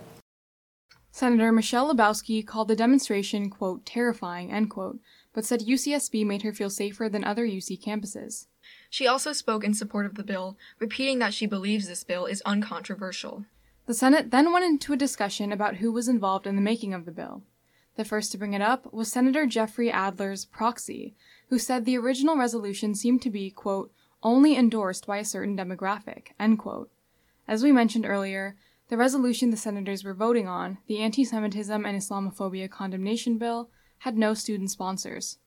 Senator 1.11 1.51
Michelle 1.51 1.93
Lebowski 1.93 2.45
called 2.45 2.67
the 2.67 2.75
demonstration, 2.75 3.49
quote, 3.49 3.85
terrifying, 3.85 4.51
end 4.51 4.69
quote, 4.69 4.99
but 5.33 5.45
said 5.45 5.61
UCSB 5.61 6.25
made 6.25 6.41
her 6.41 6.53
feel 6.53 6.69
safer 6.69 7.09
than 7.09 7.23
other 7.23 7.45
UC 7.45 7.83
campuses. 7.83 8.47
She 8.89 9.07
also 9.07 9.33
spoke 9.33 9.63
in 9.63 9.73
support 9.73 10.05
of 10.05 10.15
the 10.15 10.23
bill, 10.23 10.57
repeating 10.79 11.19
that 11.19 11.33
she 11.33 11.45
believes 11.45 11.87
this 11.87 12.03
bill 12.03 12.25
is 12.25 12.41
uncontroversial. 12.43 13.45
The 13.87 13.93
Senate 13.93 14.31
then 14.31 14.53
went 14.53 14.65
into 14.65 14.93
a 14.93 14.97
discussion 14.97 15.51
about 15.51 15.77
who 15.77 15.91
was 15.91 16.07
involved 16.07 16.47
in 16.47 16.55
the 16.55 16.61
making 16.61 16.93
of 16.93 17.05
the 17.05 17.11
bill. 17.11 17.43
The 17.97 18.05
first 18.05 18.31
to 18.31 18.37
bring 18.37 18.53
it 18.53 18.61
up 18.61 18.91
was 18.93 19.11
Senator 19.11 19.45
Jeffrey 19.45 19.91
Adler's 19.91 20.45
proxy, 20.45 21.13
who 21.49 21.59
said 21.59 21.83
the 21.83 21.97
original 21.97 22.37
resolution 22.37 22.95
seemed 22.95 23.21
to 23.23 23.29
be, 23.29 23.49
quote, 23.49 23.91
only 24.23 24.55
endorsed 24.55 25.07
by 25.07 25.17
a 25.17 25.25
certain 25.25 25.57
demographic, 25.57 26.27
end 26.39 26.59
quote. 26.59 26.89
As 27.47 27.63
we 27.63 27.71
mentioned 27.71 28.05
earlier, 28.05 28.55
the 28.89 28.97
resolution 28.97 29.49
the 29.49 29.57
senators 29.57 30.03
were 30.03 30.13
voting 30.13 30.47
on, 30.47 30.77
the 30.87 30.99
Anti 30.99 31.23
Semitism 31.23 31.85
and 31.85 31.97
Islamophobia 31.97 32.69
Condemnation 32.69 33.37
Bill, 33.37 33.69
had 33.99 34.17
no 34.17 34.33
student 34.33 34.69
sponsors. 34.69 35.37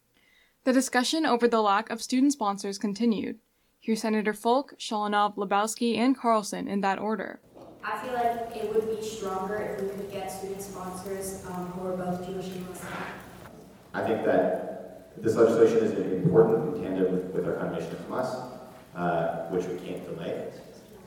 The 0.64 0.72
discussion 0.72 1.26
over 1.26 1.46
the 1.46 1.60
lack 1.60 1.90
of 1.90 2.00
student 2.02 2.32
sponsors 2.32 2.78
continued. 2.78 3.38
Here's 3.80 4.00
Senator 4.00 4.32
Falk, 4.32 4.72
Shalanov, 4.78 5.36
Lebowski, 5.36 5.98
and 5.98 6.16
Carlson 6.16 6.68
in 6.68 6.80
that 6.80 6.98
order. 6.98 7.40
I 7.84 7.98
feel 7.98 8.14
like 8.14 8.56
it 8.56 8.74
would 8.74 8.98
be 8.98 9.06
stronger 9.06 9.56
if 9.56 9.82
we 9.82 9.88
could 9.88 10.10
get 10.10 10.32
student 10.32 10.62
sponsors 10.62 11.44
um, 11.46 11.66
who 11.72 11.86
are 11.88 11.96
both 11.98 12.26
Jewish 12.26 12.46
and 12.46 12.66
Muslim. 12.66 12.92
I 13.92 14.02
think 14.06 14.24
that 14.24 15.22
this 15.22 15.36
legislation 15.36 15.78
is 15.78 15.92
important 15.92 16.76
in 16.76 16.82
tandem 16.82 17.12
with, 17.12 17.34
with 17.34 17.46
our 17.46 17.56
condemnation 17.56 17.92
of 17.92 18.08
Hamas, 18.08 18.53
uh, 18.96 19.46
which 19.50 19.66
we 19.66 19.76
can't 19.78 20.04
delay. 20.04 20.48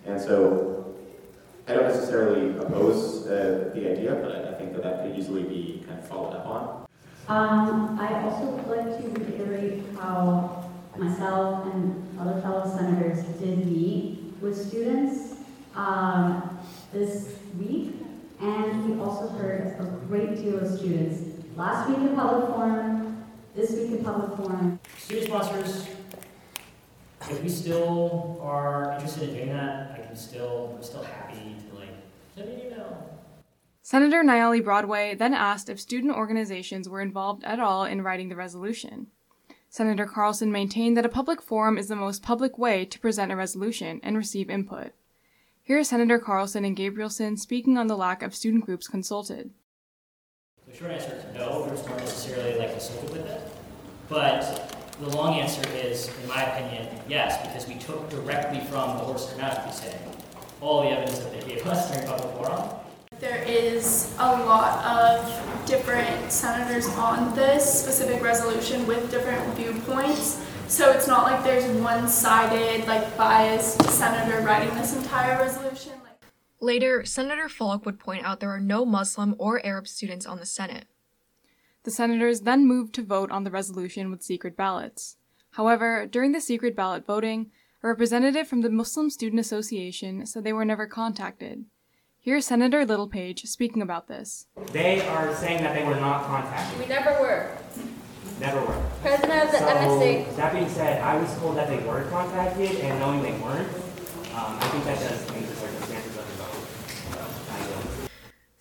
And 0.05 0.19
so 0.19 0.95
I 1.67 1.73
don't 1.73 1.87
necessarily 1.87 2.57
oppose 2.57 3.27
uh, 3.27 3.71
the 3.73 3.91
idea, 3.91 4.15
but 4.15 4.31
I, 4.31 4.51
I 4.51 4.53
think 4.53 4.73
that 4.73 4.83
that 4.83 5.03
could 5.03 5.17
easily 5.17 5.43
be 5.43 5.83
kind 5.87 5.99
of 5.99 6.07
followed 6.07 6.33
up 6.33 6.45
on. 6.45 6.87
Um, 7.27 7.99
I 7.99 8.23
also 8.23 8.45
would 8.45 8.67
like 8.67 8.97
to 8.97 9.19
reiterate 9.19 9.83
how 9.99 10.71
myself 10.95 11.73
and 11.73 12.19
other 12.19 12.41
fellow 12.41 12.73
senators 12.77 13.23
did 13.39 13.67
meet 13.67 14.33
with 14.39 14.55
students 14.55 15.35
um, 15.75 16.57
this 16.93 17.35
week, 17.59 17.95
and 18.41 18.89
we 18.89 19.01
also 19.03 19.27
heard 19.29 19.75
a 19.79 19.83
great 20.07 20.35
deal 20.37 20.59
of 20.59 20.77
students 20.77 21.21
last 21.57 21.89
week 21.89 21.97
in 21.97 22.15
public 22.15 22.49
forum, 22.49 23.25
this 23.55 23.71
week 23.71 23.91
in 23.91 24.03
public 24.05 24.37
forum. 24.37 24.79
Student 24.97 25.27
sponsors, 25.27 25.87
if 27.29 27.43
we 27.43 27.49
still 27.49 28.39
are 28.41 28.93
interested 28.93 29.29
in 29.29 29.35
doing 29.35 29.49
that, 29.49 29.91
I 29.91 30.05
can 30.05 30.15
still, 30.15 30.73
I'm 30.75 30.83
still 30.83 31.03
happy 31.03 31.55
to 31.69 31.75
like, 31.75 31.89
send 32.35 32.49
me 32.49 32.55
an 32.55 32.67
email. 32.67 33.19
Senator 33.81 34.23
Nayeli 34.23 34.63
Broadway 34.63 35.15
then 35.15 35.33
asked 35.33 35.69
if 35.69 35.79
student 35.79 36.15
organizations 36.15 36.89
were 36.89 37.01
involved 37.01 37.43
at 37.43 37.59
all 37.59 37.85
in 37.85 38.01
writing 38.01 38.29
the 38.29 38.35
resolution. 38.35 39.07
Senator 39.69 40.05
Carlson 40.05 40.51
maintained 40.51 40.95
that 40.97 41.05
a 41.05 41.09
public 41.09 41.41
forum 41.41 41.77
is 41.77 41.87
the 41.87 41.95
most 41.95 42.23
public 42.23 42.57
way 42.57 42.85
to 42.85 42.99
present 42.99 43.31
a 43.31 43.35
resolution 43.35 43.99
and 44.03 44.15
receive 44.15 44.49
input. 44.49 44.91
Here 45.61 45.77
are 45.77 45.83
Senator 45.83 46.19
Carlson 46.19 46.63
and 46.63 46.77
Gabrielson 46.77 47.37
speaking 47.37 47.77
on 47.77 47.87
the 47.87 47.97
lack 47.97 48.23
of 48.23 48.33
student 48.33 48.65
groups 48.65 48.87
consulted. 48.87 49.51
The 50.65 50.75
short 50.75 50.91
answer 50.91 51.13
is 51.13 51.35
no, 51.35 51.65
groups 51.65 51.83
weren't 51.83 51.99
necessarily 51.99 52.57
like 52.57 52.71
consulted 52.71 53.09
with 53.11 53.25
it. 53.25 53.41
But 54.07 54.76
the 54.99 55.15
long 55.15 55.39
answer 55.39 55.61
is, 55.75 56.09
in 56.23 56.27
my 56.27 56.43
opinion, 56.43 56.87
yes, 57.07 57.45
because 57.45 57.67
we 57.67 57.75
took 57.75 58.09
directly 58.09 58.59
from 58.61 58.97
the 58.97 59.03
horse's 59.03 59.37
mouth, 59.37 59.65
we 59.65 59.71
say, 59.71 59.97
all 60.61 60.81
the 60.81 60.89
evidence 60.89 61.19
that 61.19 61.31
they 61.39 61.47
gave 61.47 61.65
us 61.67 61.91
during 61.91 62.07
public 62.07 62.33
forum. 62.35 62.69
There 63.19 63.43
is 63.43 64.15
a 64.19 64.31
lot 64.45 64.83
of 64.85 65.65
different 65.65 66.31
senators 66.31 66.87
on 66.89 67.35
this 67.35 67.81
specific 67.81 68.23
resolution 68.23 68.85
with 68.87 69.09
different 69.11 69.55
viewpoints. 69.55 70.43
So 70.67 70.91
it's 70.91 71.07
not 71.07 71.23
like 71.23 71.43
there's 71.43 71.65
one-sided, 71.81 72.87
like 72.87 73.15
biased 73.17 73.81
senator 73.83 74.45
writing 74.45 74.73
this 74.75 74.95
entire 74.95 75.37
resolution. 75.37 75.93
Later, 76.59 77.05
Senator 77.05 77.47
Falk 77.47 77.85
would 77.85 77.99
point 77.99 78.25
out 78.25 78.39
there 78.39 78.49
are 78.49 78.59
no 78.59 78.83
Muslim 78.83 79.35
or 79.37 79.63
Arab 79.63 79.87
students 79.87 80.25
on 80.25 80.39
the 80.39 80.45
Senate. 80.45 80.85
The 81.87 81.91
senators 81.91 82.41
then 82.41 82.67
moved 82.67 82.93
to 82.95 83.01
vote 83.01 83.31
on 83.31 83.45
the 83.45 83.49
resolution 83.49 84.11
with 84.11 84.21
secret 84.21 84.57
ballots. 84.57 85.15
However, 85.51 86.05
during 86.05 86.33
the 86.33 86.41
secret 86.41 86.75
ballot 86.75 87.05
voting, 87.05 87.49
a 87.81 87.87
representative 87.87 88.45
from 88.45 88.59
the 88.59 88.69
Muslim 88.69 89.09
Student 89.09 89.39
Association 89.39 90.25
said 90.25 90.43
they 90.43 90.51
were 90.51 90.65
never 90.65 90.85
contacted. 90.85 91.63
Here's 92.19 92.45
Senator 92.45 92.85
Littlepage 92.85 93.43
speaking 93.43 93.81
about 93.81 94.09
this. 94.09 94.47
They 94.73 94.99
are 95.07 95.33
saying 95.33 95.63
that 95.63 95.75
they 95.75 95.85
were 95.85 95.95
not 95.95 96.25
contacted. 96.25 96.77
We 96.77 96.87
never 96.87 97.11
were. 97.21 97.57
Never 98.41 98.59
were. 98.65 98.83
President 99.01 99.45
of 99.45 99.51
the 99.53 99.59
so, 99.59 99.65
MSA. 99.67 100.35
That 100.35 100.51
being 100.51 100.67
said, 100.67 101.01
I 101.01 101.15
was 101.15 101.33
told 101.37 101.55
that 101.55 101.69
they 101.69 101.81
were 101.87 102.03
contacted, 102.09 102.69
and 102.81 102.99
knowing 102.99 103.23
they 103.23 103.31
weren't, 103.39 103.73
um, 104.35 104.57
I 104.59 104.67
think 104.73 104.83
that 104.83 104.99
does 104.99 105.25
change 105.31 105.47
the 105.47 105.55
circumstances 105.55 106.17
of 106.17 106.27
the 106.27 106.43
vote. 106.43 106.67
So, 107.13 107.19
I 107.53 107.59
will. 107.61 108.09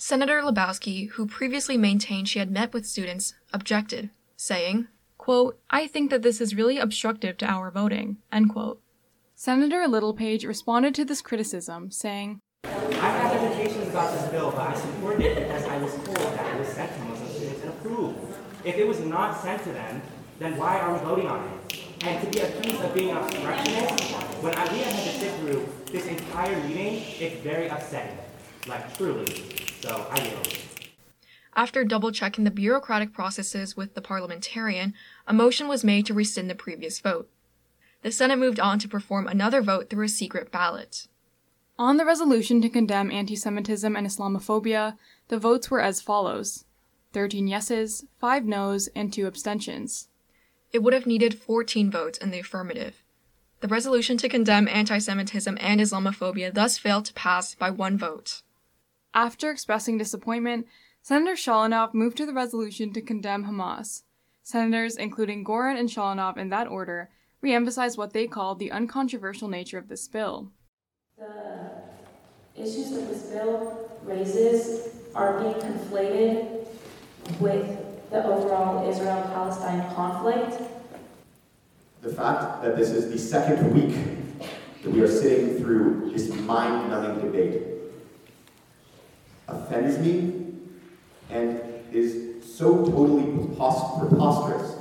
Senator 0.09 0.41
Lebowski, 0.41 1.09
who 1.09 1.27
previously 1.27 1.77
maintained 1.77 2.29
she 2.29 2.39
had 2.39 2.49
met 2.49 2.73
with 2.73 2.87
students, 2.87 3.35
objected, 3.53 4.09
saying, 4.37 4.87
quote, 5.19 5.59
I 5.69 5.89
think 5.89 6.11
that 6.13 6.23
this 6.23 6.41
is 6.41 6.55
really 6.55 6.79
obstructive 6.79 7.37
to 7.39 7.51
our 7.51 7.73
voting, 7.73 8.19
end 8.31 8.51
quote. 8.51 8.81
Senator 9.35 9.89
Littlepage 9.89 10.45
responded 10.45 10.95
to 10.95 11.05
this 11.05 11.21
criticism, 11.21 11.91
saying, 11.91 12.39
I 12.63 12.69
have 12.69 13.33
hesitations 13.33 13.89
about 13.89 14.17
this 14.17 14.31
bill, 14.31 14.53
but 14.53 14.61
I 14.61 14.75
support 14.75 15.21
it 15.21 15.35
because 15.41 15.65
I 15.65 15.77
was 15.79 15.93
told 15.95 16.19
that 16.19 16.55
it 16.55 16.59
was 16.61 16.69
sent 16.69 16.93
to 16.93 17.01
Muslim 17.01 17.29
students 17.29 17.63
and 17.63 17.71
approved. 17.71 18.19
If 18.63 18.77
it 18.77 18.87
was 18.87 19.01
not 19.01 19.43
sent 19.43 19.65
to 19.65 19.73
them, 19.73 20.01
then 20.39 20.57
why 20.57 20.79
are 20.79 20.93
we 20.93 21.01
voting 21.01 21.27
on 21.27 21.49
it? 21.49 21.83
And 22.03 22.25
to 22.25 22.31
be 22.31 22.45
accused 22.47 22.81
of 22.81 22.95
being 22.95 23.11
obstructionist, 23.11 24.05
when 24.41 24.55
I, 24.55 24.73
we 24.73 24.79
have 24.79 24.93
had 24.93 25.13
to 25.13 25.19
sit 25.19 25.35
through 25.41 25.69
this 25.91 26.07
entire 26.07 26.63
meeting, 26.63 27.03
it's 27.19 27.43
very 27.43 27.67
upsetting. 27.67 28.17
Like, 28.69 28.97
truly. 28.97 29.66
So, 29.81 30.07
I 30.11 30.23
yield. 30.23 30.49
After 31.55 31.85
double 31.85 32.13
checking 32.13 32.45
the 32.45 32.51
bureaucratic 32.51 33.15
processes 33.15 33.77
with 33.77 33.95
the 33.95 34.03
parliamentarian, 34.03 34.93
a 35.27 35.33
motion 35.33 35.69
was 35.69 35.85
made 35.85 36.05
to 36.07 36.15
rescind 36.15 36.51
the 36.51 36.55
previous 36.55 37.01
vote. 37.01 37.31
The 38.03 38.13
Senate 38.13 38.39
moved 38.39 38.61
on 38.61 38.79
to 38.81 38.89
perform 38.89 39.27
another 39.27 39.63
vote 39.63 39.89
through 39.89 40.05
a 40.05 40.09
secret 40.09 40.53
ballot. 40.53 41.09
On 41.79 41.97
the 41.97 42.05
resolution 42.05 42.61
to 42.63 42.69
condemn 42.69 43.11
anti 43.11 43.37
Semitism 43.37 43.97
and 43.97 44.07
Islamophobia, 44.07 44.97
the 45.29 45.39
votes 45.39 45.71
were 45.71 45.81
as 45.81 46.01
follows 46.01 46.65
13 47.13 47.49
yeses, 47.49 48.05
5 48.21 48.45
noes, 48.45 48.89
and 48.95 49.13
2 49.13 49.27
abstentions. 49.27 50.09
It 50.73 50.83
would 50.83 50.93
have 50.93 51.07
needed 51.07 51.39
14 51.39 51.91
votes 51.91 52.19
in 52.19 52.31
the 52.31 52.41
affirmative. 52.41 53.03
The 53.61 53.69
resolution 53.69 54.19
to 54.19 54.29
condemn 54.29 54.69
anti 54.69 54.99
Semitism 54.99 55.57
and 55.61 55.81
Islamophobia 55.81 56.53
thus 56.53 56.77
failed 56.77 57.07
to 57.07 57.15
pass 57.15 57.55
by 57.55 57.71
one 57.71 57.97
vote. 57.97 58.43
After 59.17 59.51
expressing 59.51 59.97
disappointment, 59.97 60.67
Senator 61.01 61.37
Shalanov 61.37 61.95
moved 61.95 62.19
to 62.19 62.27
the 62.27 62.35
resolution 62.35 62.93
to 62.93 63.01
condemn 63.01 63.47
Hamas. 63.47 64.03
Senators, 64.43 64.97
including 64.97 65.43
Gorin 65.43 65.81
and 65.81 65.89
Shalanov 65.89 66.37
in 66.37 66.51
that 66.51 66.69
order, 66.69 67.09
re 67.41 67.55
emphasized 67.55 67.97
what 67.97 68.13
they 68.13 68.27
called 68.27 68.59
the 68.59 68.71
uncontroversial 68.71 69.49
nature 69.49 69.79
of 69.79 69.89
this 69.89 70.07
bill. 70.07 70.51
The 71.17 72.61
issues 72.61 72.91
that 72.91 73.09
this 73.09 73.23
bill 73.23 73.91
raises 74.05 74.95
are 75.15 75.41
being 75.41 75.55
conflated 75.55 76.67
with 77.41 78.11
the 78.11 78.23
overall 78.23 78.87
Israel 78.87 79.23
Palestine 79.33 79.95
conflict. 79.95 80.61
The 82.03 82.13
fact 82.13 82.63
that 82.63 82.77
this 82.77 82.91
is 82.91 83.11
the 83.11 83.19
second 83.19 83.73
week 83.73 83.97
that 84.83 84.91
we 84.91 85.01
are 85.01 85.09
sitting 85.09 85.57
through 85.57 86.11
this 86.13 86.29
mind 86.35 86.91
numbing 86.91 87.25
debate 87.25 87.76
offends 89.49 89.99
me 89.99 90.47
and 91.31 91.61
is 91.93 92.45
so 92.57 92.85
totally 92.85 93.47
preposterous 93.47 94.77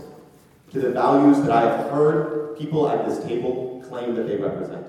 to 0.71 0.79
the 0.79 0.91
values 0.91 1.41
that 1.41 1.51
I 1.51 1.61
have 1.61 1.91
heard 1.91 2.57
people 2.57 2.89
at 2.89 3.07
this 3.07 3.23
table 3.25 3.83
claim 3.87 4.15
that 4.15 4.27
they 4.27 4.37
represent. 4.37 4.85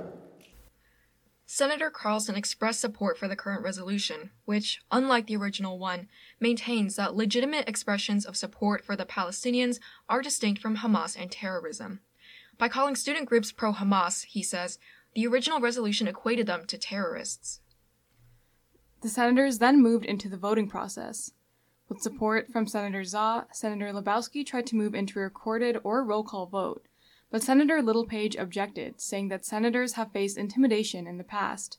Senator 1.49 1.91
Carlson 1.91 2.35
expressed 2.35 2.81
support 2.81 3.17
for 3.17 3.29
the 3.29 3.37
current 3.37 3.63
resolution, 3.63 4.31
which, 4.45 4.81
unlike 4.91 5.27
the 5.27 5.37
original 5.37 5.79
one, 5.79 6.09
maintains 6.41 6.97
that 6.97 7.15
legitimate 7.15 7.69
expressions 7.69 8.27
of 8.27 8.37
support 8.37 8.85
for 8.85 8.97
the 8.97 9.07
Palestinians 9.07 9.79
are 10.09 10.23
distinct 10.23 10.61
from 10.61 10.79
Hamas 10.79 11.17
and 11.19 11.31
terrorism. 11.31 12.01
By 12.59 12.69
calling 12.69 12.97
student 12.97 13.27
groups 13.27 13.53
pro 13.53 13.73
Hamas, 13.73 14.25
he 14.25 14.43
says, 14.43 14.79
the 15.15 15.27
original 15.27 15.61
resolution 15.61 16.09
equated 16.09 16.47
them 16.47 16.67
to 16.67 16.77
terrorists. 16.77 17.61
The 19.03 19.09
senators 19.11 19.59
then 19.59 19.83
moved 19.83 20.07
into 20.07 20.29
the 20.29 20.39
voting 20.39 20.69
process. 20.69 21.33
With 21.89 22.01
support 22.01 22.51
from 22.51 22.67
Senator 22.67 23.05
Zah, 23.05 23.45
Senator 23.53 23.93
Lebowski 23.93 24.45
tried 24.45 24.67
to 24.69 24.77
move 24.77 24.95
into 24.95 25.19
a 25.19 25.23
recorded 25.23 25.79
or 25.85 26.03
roll 26.03 26.25
call 26.25 26.47
vote, 26.47 26.87
but 27.31 27.43
Senator 27.43 27.83
Littlepage 27.83 28.37
objected, 28.37 29.01
saying 29.01 29.29
that 29.29 29.45
senators 29.45 29.93
have 29.93 30.13
faced 30.13 30.39
intimidation 30.39 31.07
in 31.07 31.19
the 31.19 31.25
past. 31.25 31.79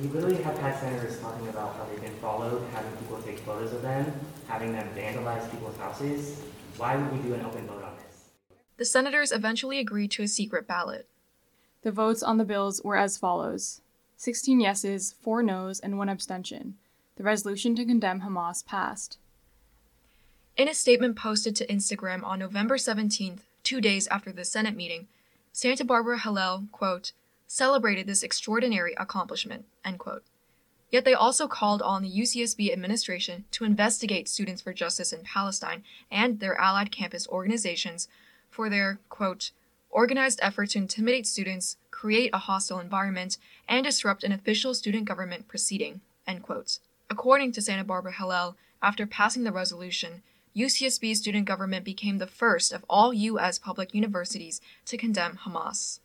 We 0.00 0.08
literally 0.08 0.42
have 0.42 0.56
had 0.58 0.80
senators 0.80 1.20
talking 1.20 1.48
about 1.48 1.76
how 1.76 1.84
they've 1.84 2.00
been 2.00 2.16
followed, 2.16 2.66
having 2.72 2.92
people 2.96 3.20
take 3.20 3.38
photos 3.40 3.74
of 3.74 3.82
them, 3.82 4.12
having 4.48 4.72
them 4.72 4.88
vandalize 4.96 5.48
people's 5.50 5.76
houses. 5.76 6.42
Why 6.78 6.96
would 6.96 7.12
we 7.12 7.18
do 7.18 7.34
an 7.34 7.44
open 7.44 7.66
vote 7.66 7.84
on 7.84 7.96
this? 7.96 8.30
The 8.78 8.86
senators 8.86 9.30
eventually 9.30 9.78
agreed 9.78 10.10
to 10.12 10.22
a 10.22 10.28
secret 10.28 10.66
ballot. 10.66 11.08
The 11.82 11.92
votes 11.92 12.22
on 12.22 12.38
the 12.38 12.44
bills 12.44 12.80
were 12.82 12.96
as 12.96 13.18
follows 13.18 13.81
16 14.22 14.60
yeses, 14.60 15.16
4 15.20 15.42
noes, 15.42 15.80
and 15.80 15.98
1 15.98 16.08
abstention. 16.08 16.76
The 17.16 17.24
resolution 17.24 17.74
to 17.74 17.84
condemn 17.84 18.20
Hamas 18.20 18.64
passed. 18.64 19.18
In 20.56 20.68
a 20.68 20.74
statement 20.74 21.16
posted 21.16 21.56
to 21.56 21.66
Instagram 21.66 22.22
on 22.22 22.38
November 22.38 22.76
17th, 22.76 23.40
two 23.64 23.80
days 23.80 24.06
after 24.06 24.30
the 24.30 24.44
Senate 24.44 24.76
meeting, 24.76 25.08
Santa 25.52 25.84
Barbara 25.84 26.20
Hillel, 26.20 26.66
quote, 26.70 27.10
celebrated 27.48 28.06
this 28.06 28.22
extraordinary 28.22 28.94
accomplishment, 28.96 29.64
end 29.84 29.98
quote. 29.98 30.22
Yet 30.88 31.04
they 31.04 31.14
also 31.14 31.48
called 31.48 31.82
on 31.82 32.02
the 32.02 32.20
UCSB 32.20 32.72
administration 32.72 33.46
to 33.50 33.64
investigate 33.64 34.28
Students 34.28 34.62
for 34.62 34.72
Justice 34.72 35.12
in 35.12 35.24
Palestine 35.24 35.82
and 36.12 36.38
their 36.38 36.56
allied 36.60 36.92
campus 36.92 37.26
organizations 37.26 38.06
for 38.48 38.70
their, 38.70 39.00
quote, 39.08 39.50
organized 39.90 40.38
effort 40.42 40.70
to 40.70 40.78
intimidate 40.78 41.26
students, 41.26 41.76
create 42.02 42.30
a 42.32 42.38
hostile 42.38 42.80
environment, 42.80 43.38
and 43.68 43.84
disrupt 43.84 44.24
an 44.24 44.32
official 44.32 44.74
student 44.74 45.04
government 45.04 45.46
proceeding, 45.46 46.00
end 46.26 46.42
quote. 46.42 46.80
According 47.08 47.52
to 47.52 47.62
Santa 47.62 47.84
Barbara 47.84 48.10
Hillel, 48.10 48.56
after 48.82 49.06
passing 49.06 49.44
the 49.44 49.52
resolution, 49.52 50.20
UCSB 50.56 51.14
student 51.14 51.44
government 51.44 51.84
became 51.84 52.18
the 52.18 52.26
first 52.26 52.72
of 52.72 52.84
all 52.90 53.12
U.S. 53.12 53.56
public 53.56 53.94
universities 53.94 54.60
to 54.86 54.96
condemn 54.96 55.38
Hamas. 55.44 56.00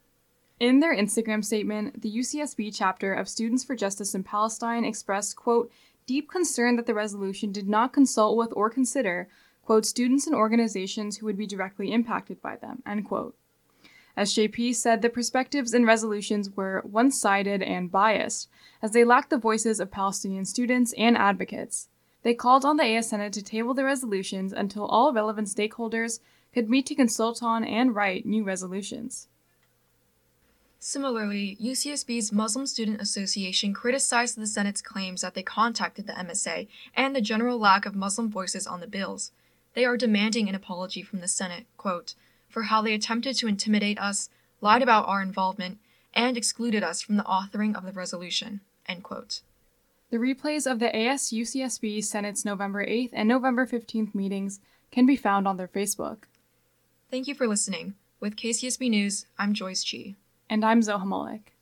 In 0.59 0.81
their 0.81 0.95
Instagram 0.95 1.43
statement, 1.43 2.03
the 2.03 2.15
UCSB 2.15 2.77
chapter 2.77 3.15
of 3.15 3.27
Students 3.27 3.63
for 3.63 3.75
Justice 3.75 4.13
in 4.13 4.23
Palestine 4.23 4.85
expressed, 4.85 5.35
quote, 5.35 5.71
deep 6.05 6.29
concern 6.29 6.75
that 6.75 6.85
the 6.85 6.93
resolution 6.93 7.51
did 7.51 7.67
not 7.67 7.91
consult 7.91 8.37
with 8.37 8.53
or 8.55 8.69
consider, 8.69 9.29
quote, 9.65 9.83
students 9.83 10.27
and 10.27 10.35
organizations 10.35 11.17
who 11.17 11.25
would 11.25 11.39
be 11.39 11.47
directly 11.47 11.91
impacted 11.91 12.39
by 12.39 12.55
them, 12.55 12.83
end 12.85 13.07
quote. 13.07 13.35
SJP 14.17 14.73
said 14.73 15.01
the 15.01 15.09
perspectives 15.09 15.73
and 15.73 15.85
resolutions 15.85 16.49
were 16.49 16.81
one 16.83 17.11
sided 17.11 17.61
and 17.61 17.91
biased, 17.91 18.49
as 18.81 18.91
they 18.91 19.03
lacked 19.03 19.29
the 19.29 19.37
voices 19.37 19.79
of 19.79 19.91
Palestinian 19.91 20.45
students 20.45 20.93
and 20.97 21.15
advocates. 21.15 21.89
They 22.23 22.33
called 22.33 22.65
on 22.65 22.77
the 22.77 22.83
AS 22.83 23.09
Senate 23.09 23.31
to 23.33 23.43
table 23.43 23.73
the 23.73 23.85
resolutions 23.85 24.51
until 24.51 24.85
all 24.85 25.13
relevant 25.13 25.47
stakeholders 25.47 26.19
could 26.53 26.69
meet 26.69 26.87
to 26.87 26.95
consult 26.95 27.43
on 27.43 27.63
and 27.63 27.95
write 27.95 28.25
new 28.25 28.43
resolutions. 28.43 29.27
Similarly, 30.79 31.57
UCSB's 31.61 32.31
Muslim 32.31 32.65
Student 32.65 33.01
Association 33.01 33.73
criticized 33.73 34.37
the 34.37 34.47
Senate's 34.47 34.81
claims 34.81 35.21
that 35.21 35.33
they 35.33 35.43
contacted 35.43 36.07
the 36.07 36.13
MSA 36.13 36.67
and 36.95 37.15
the 37.15 37.21
general 37.21 37.59
lack 37.59 37.85
of 37.85 37.95
Muslim 37.95 38.29
voices 38.29 38.65
on 38.65 38.79
the 38.79 38.87
bills. 38.87 39.31
They 39.73 39.85
are 39.85 39.97
demanding 39.97 40.49
an 40.49 40.55
apology 40.55 41.01
from 41.01 41.19
the 41.19 41.27
Senate, 41.27 41.65
quote, 41.77 42.15
for 42.57 42.63
how 42.63 42.81
they 42.81 42.95
attempted 42.95 43.35
to 43.35 43.47
intimidate 43.47 43.99
us, 43.99 44.31
lied 44.61 44.81
about 44.81 45.07
our 45.07 45.21
involvement, 45.21 45.77
and 46.15 46.35
excluded 46.35 46.81
us 46.81 47.03
from 47.03 47.15
the 47.15 47.23
authoring 47.25 47.77
of 47.77 47.85
the 47.85 47.91
resolution. 47.91 48.61
End 48.87 49.03
quote. 49.03 49.41
The 50.09 50.17
replays 50.17 50.65
of 50.65 50.79
the 50.79 50.89
ASUCSB 50.89 52.03
Senate's 52.03 52.43
November 52.43 52.83
8th 52.83 53.11
and 53.13 53.29
November 53.29 53.67
15th 53.67 54.15
meetings 54.15 54.59
can 54.89 55.05
be 55.05 55.15
found 55.15 55.47
on 55.47 55.57
their 55.57 55.67
Facebook. 55.67 56.23
Thank 57.11 57.27
you 57.27 57.35
for 57.35 57.47
listening. 57.47 57.93
With 58.19 58.35
KCSB 58.35 58.89
News, 58.89 59.27
I'm 59.37 59.53
Joyce 59.53 59.87
Chi. 59.87 60.15
And 60.49 60.65
I'm 60.65 60.81
Zoha 60.81 61.05
Malik. 61.05 61.56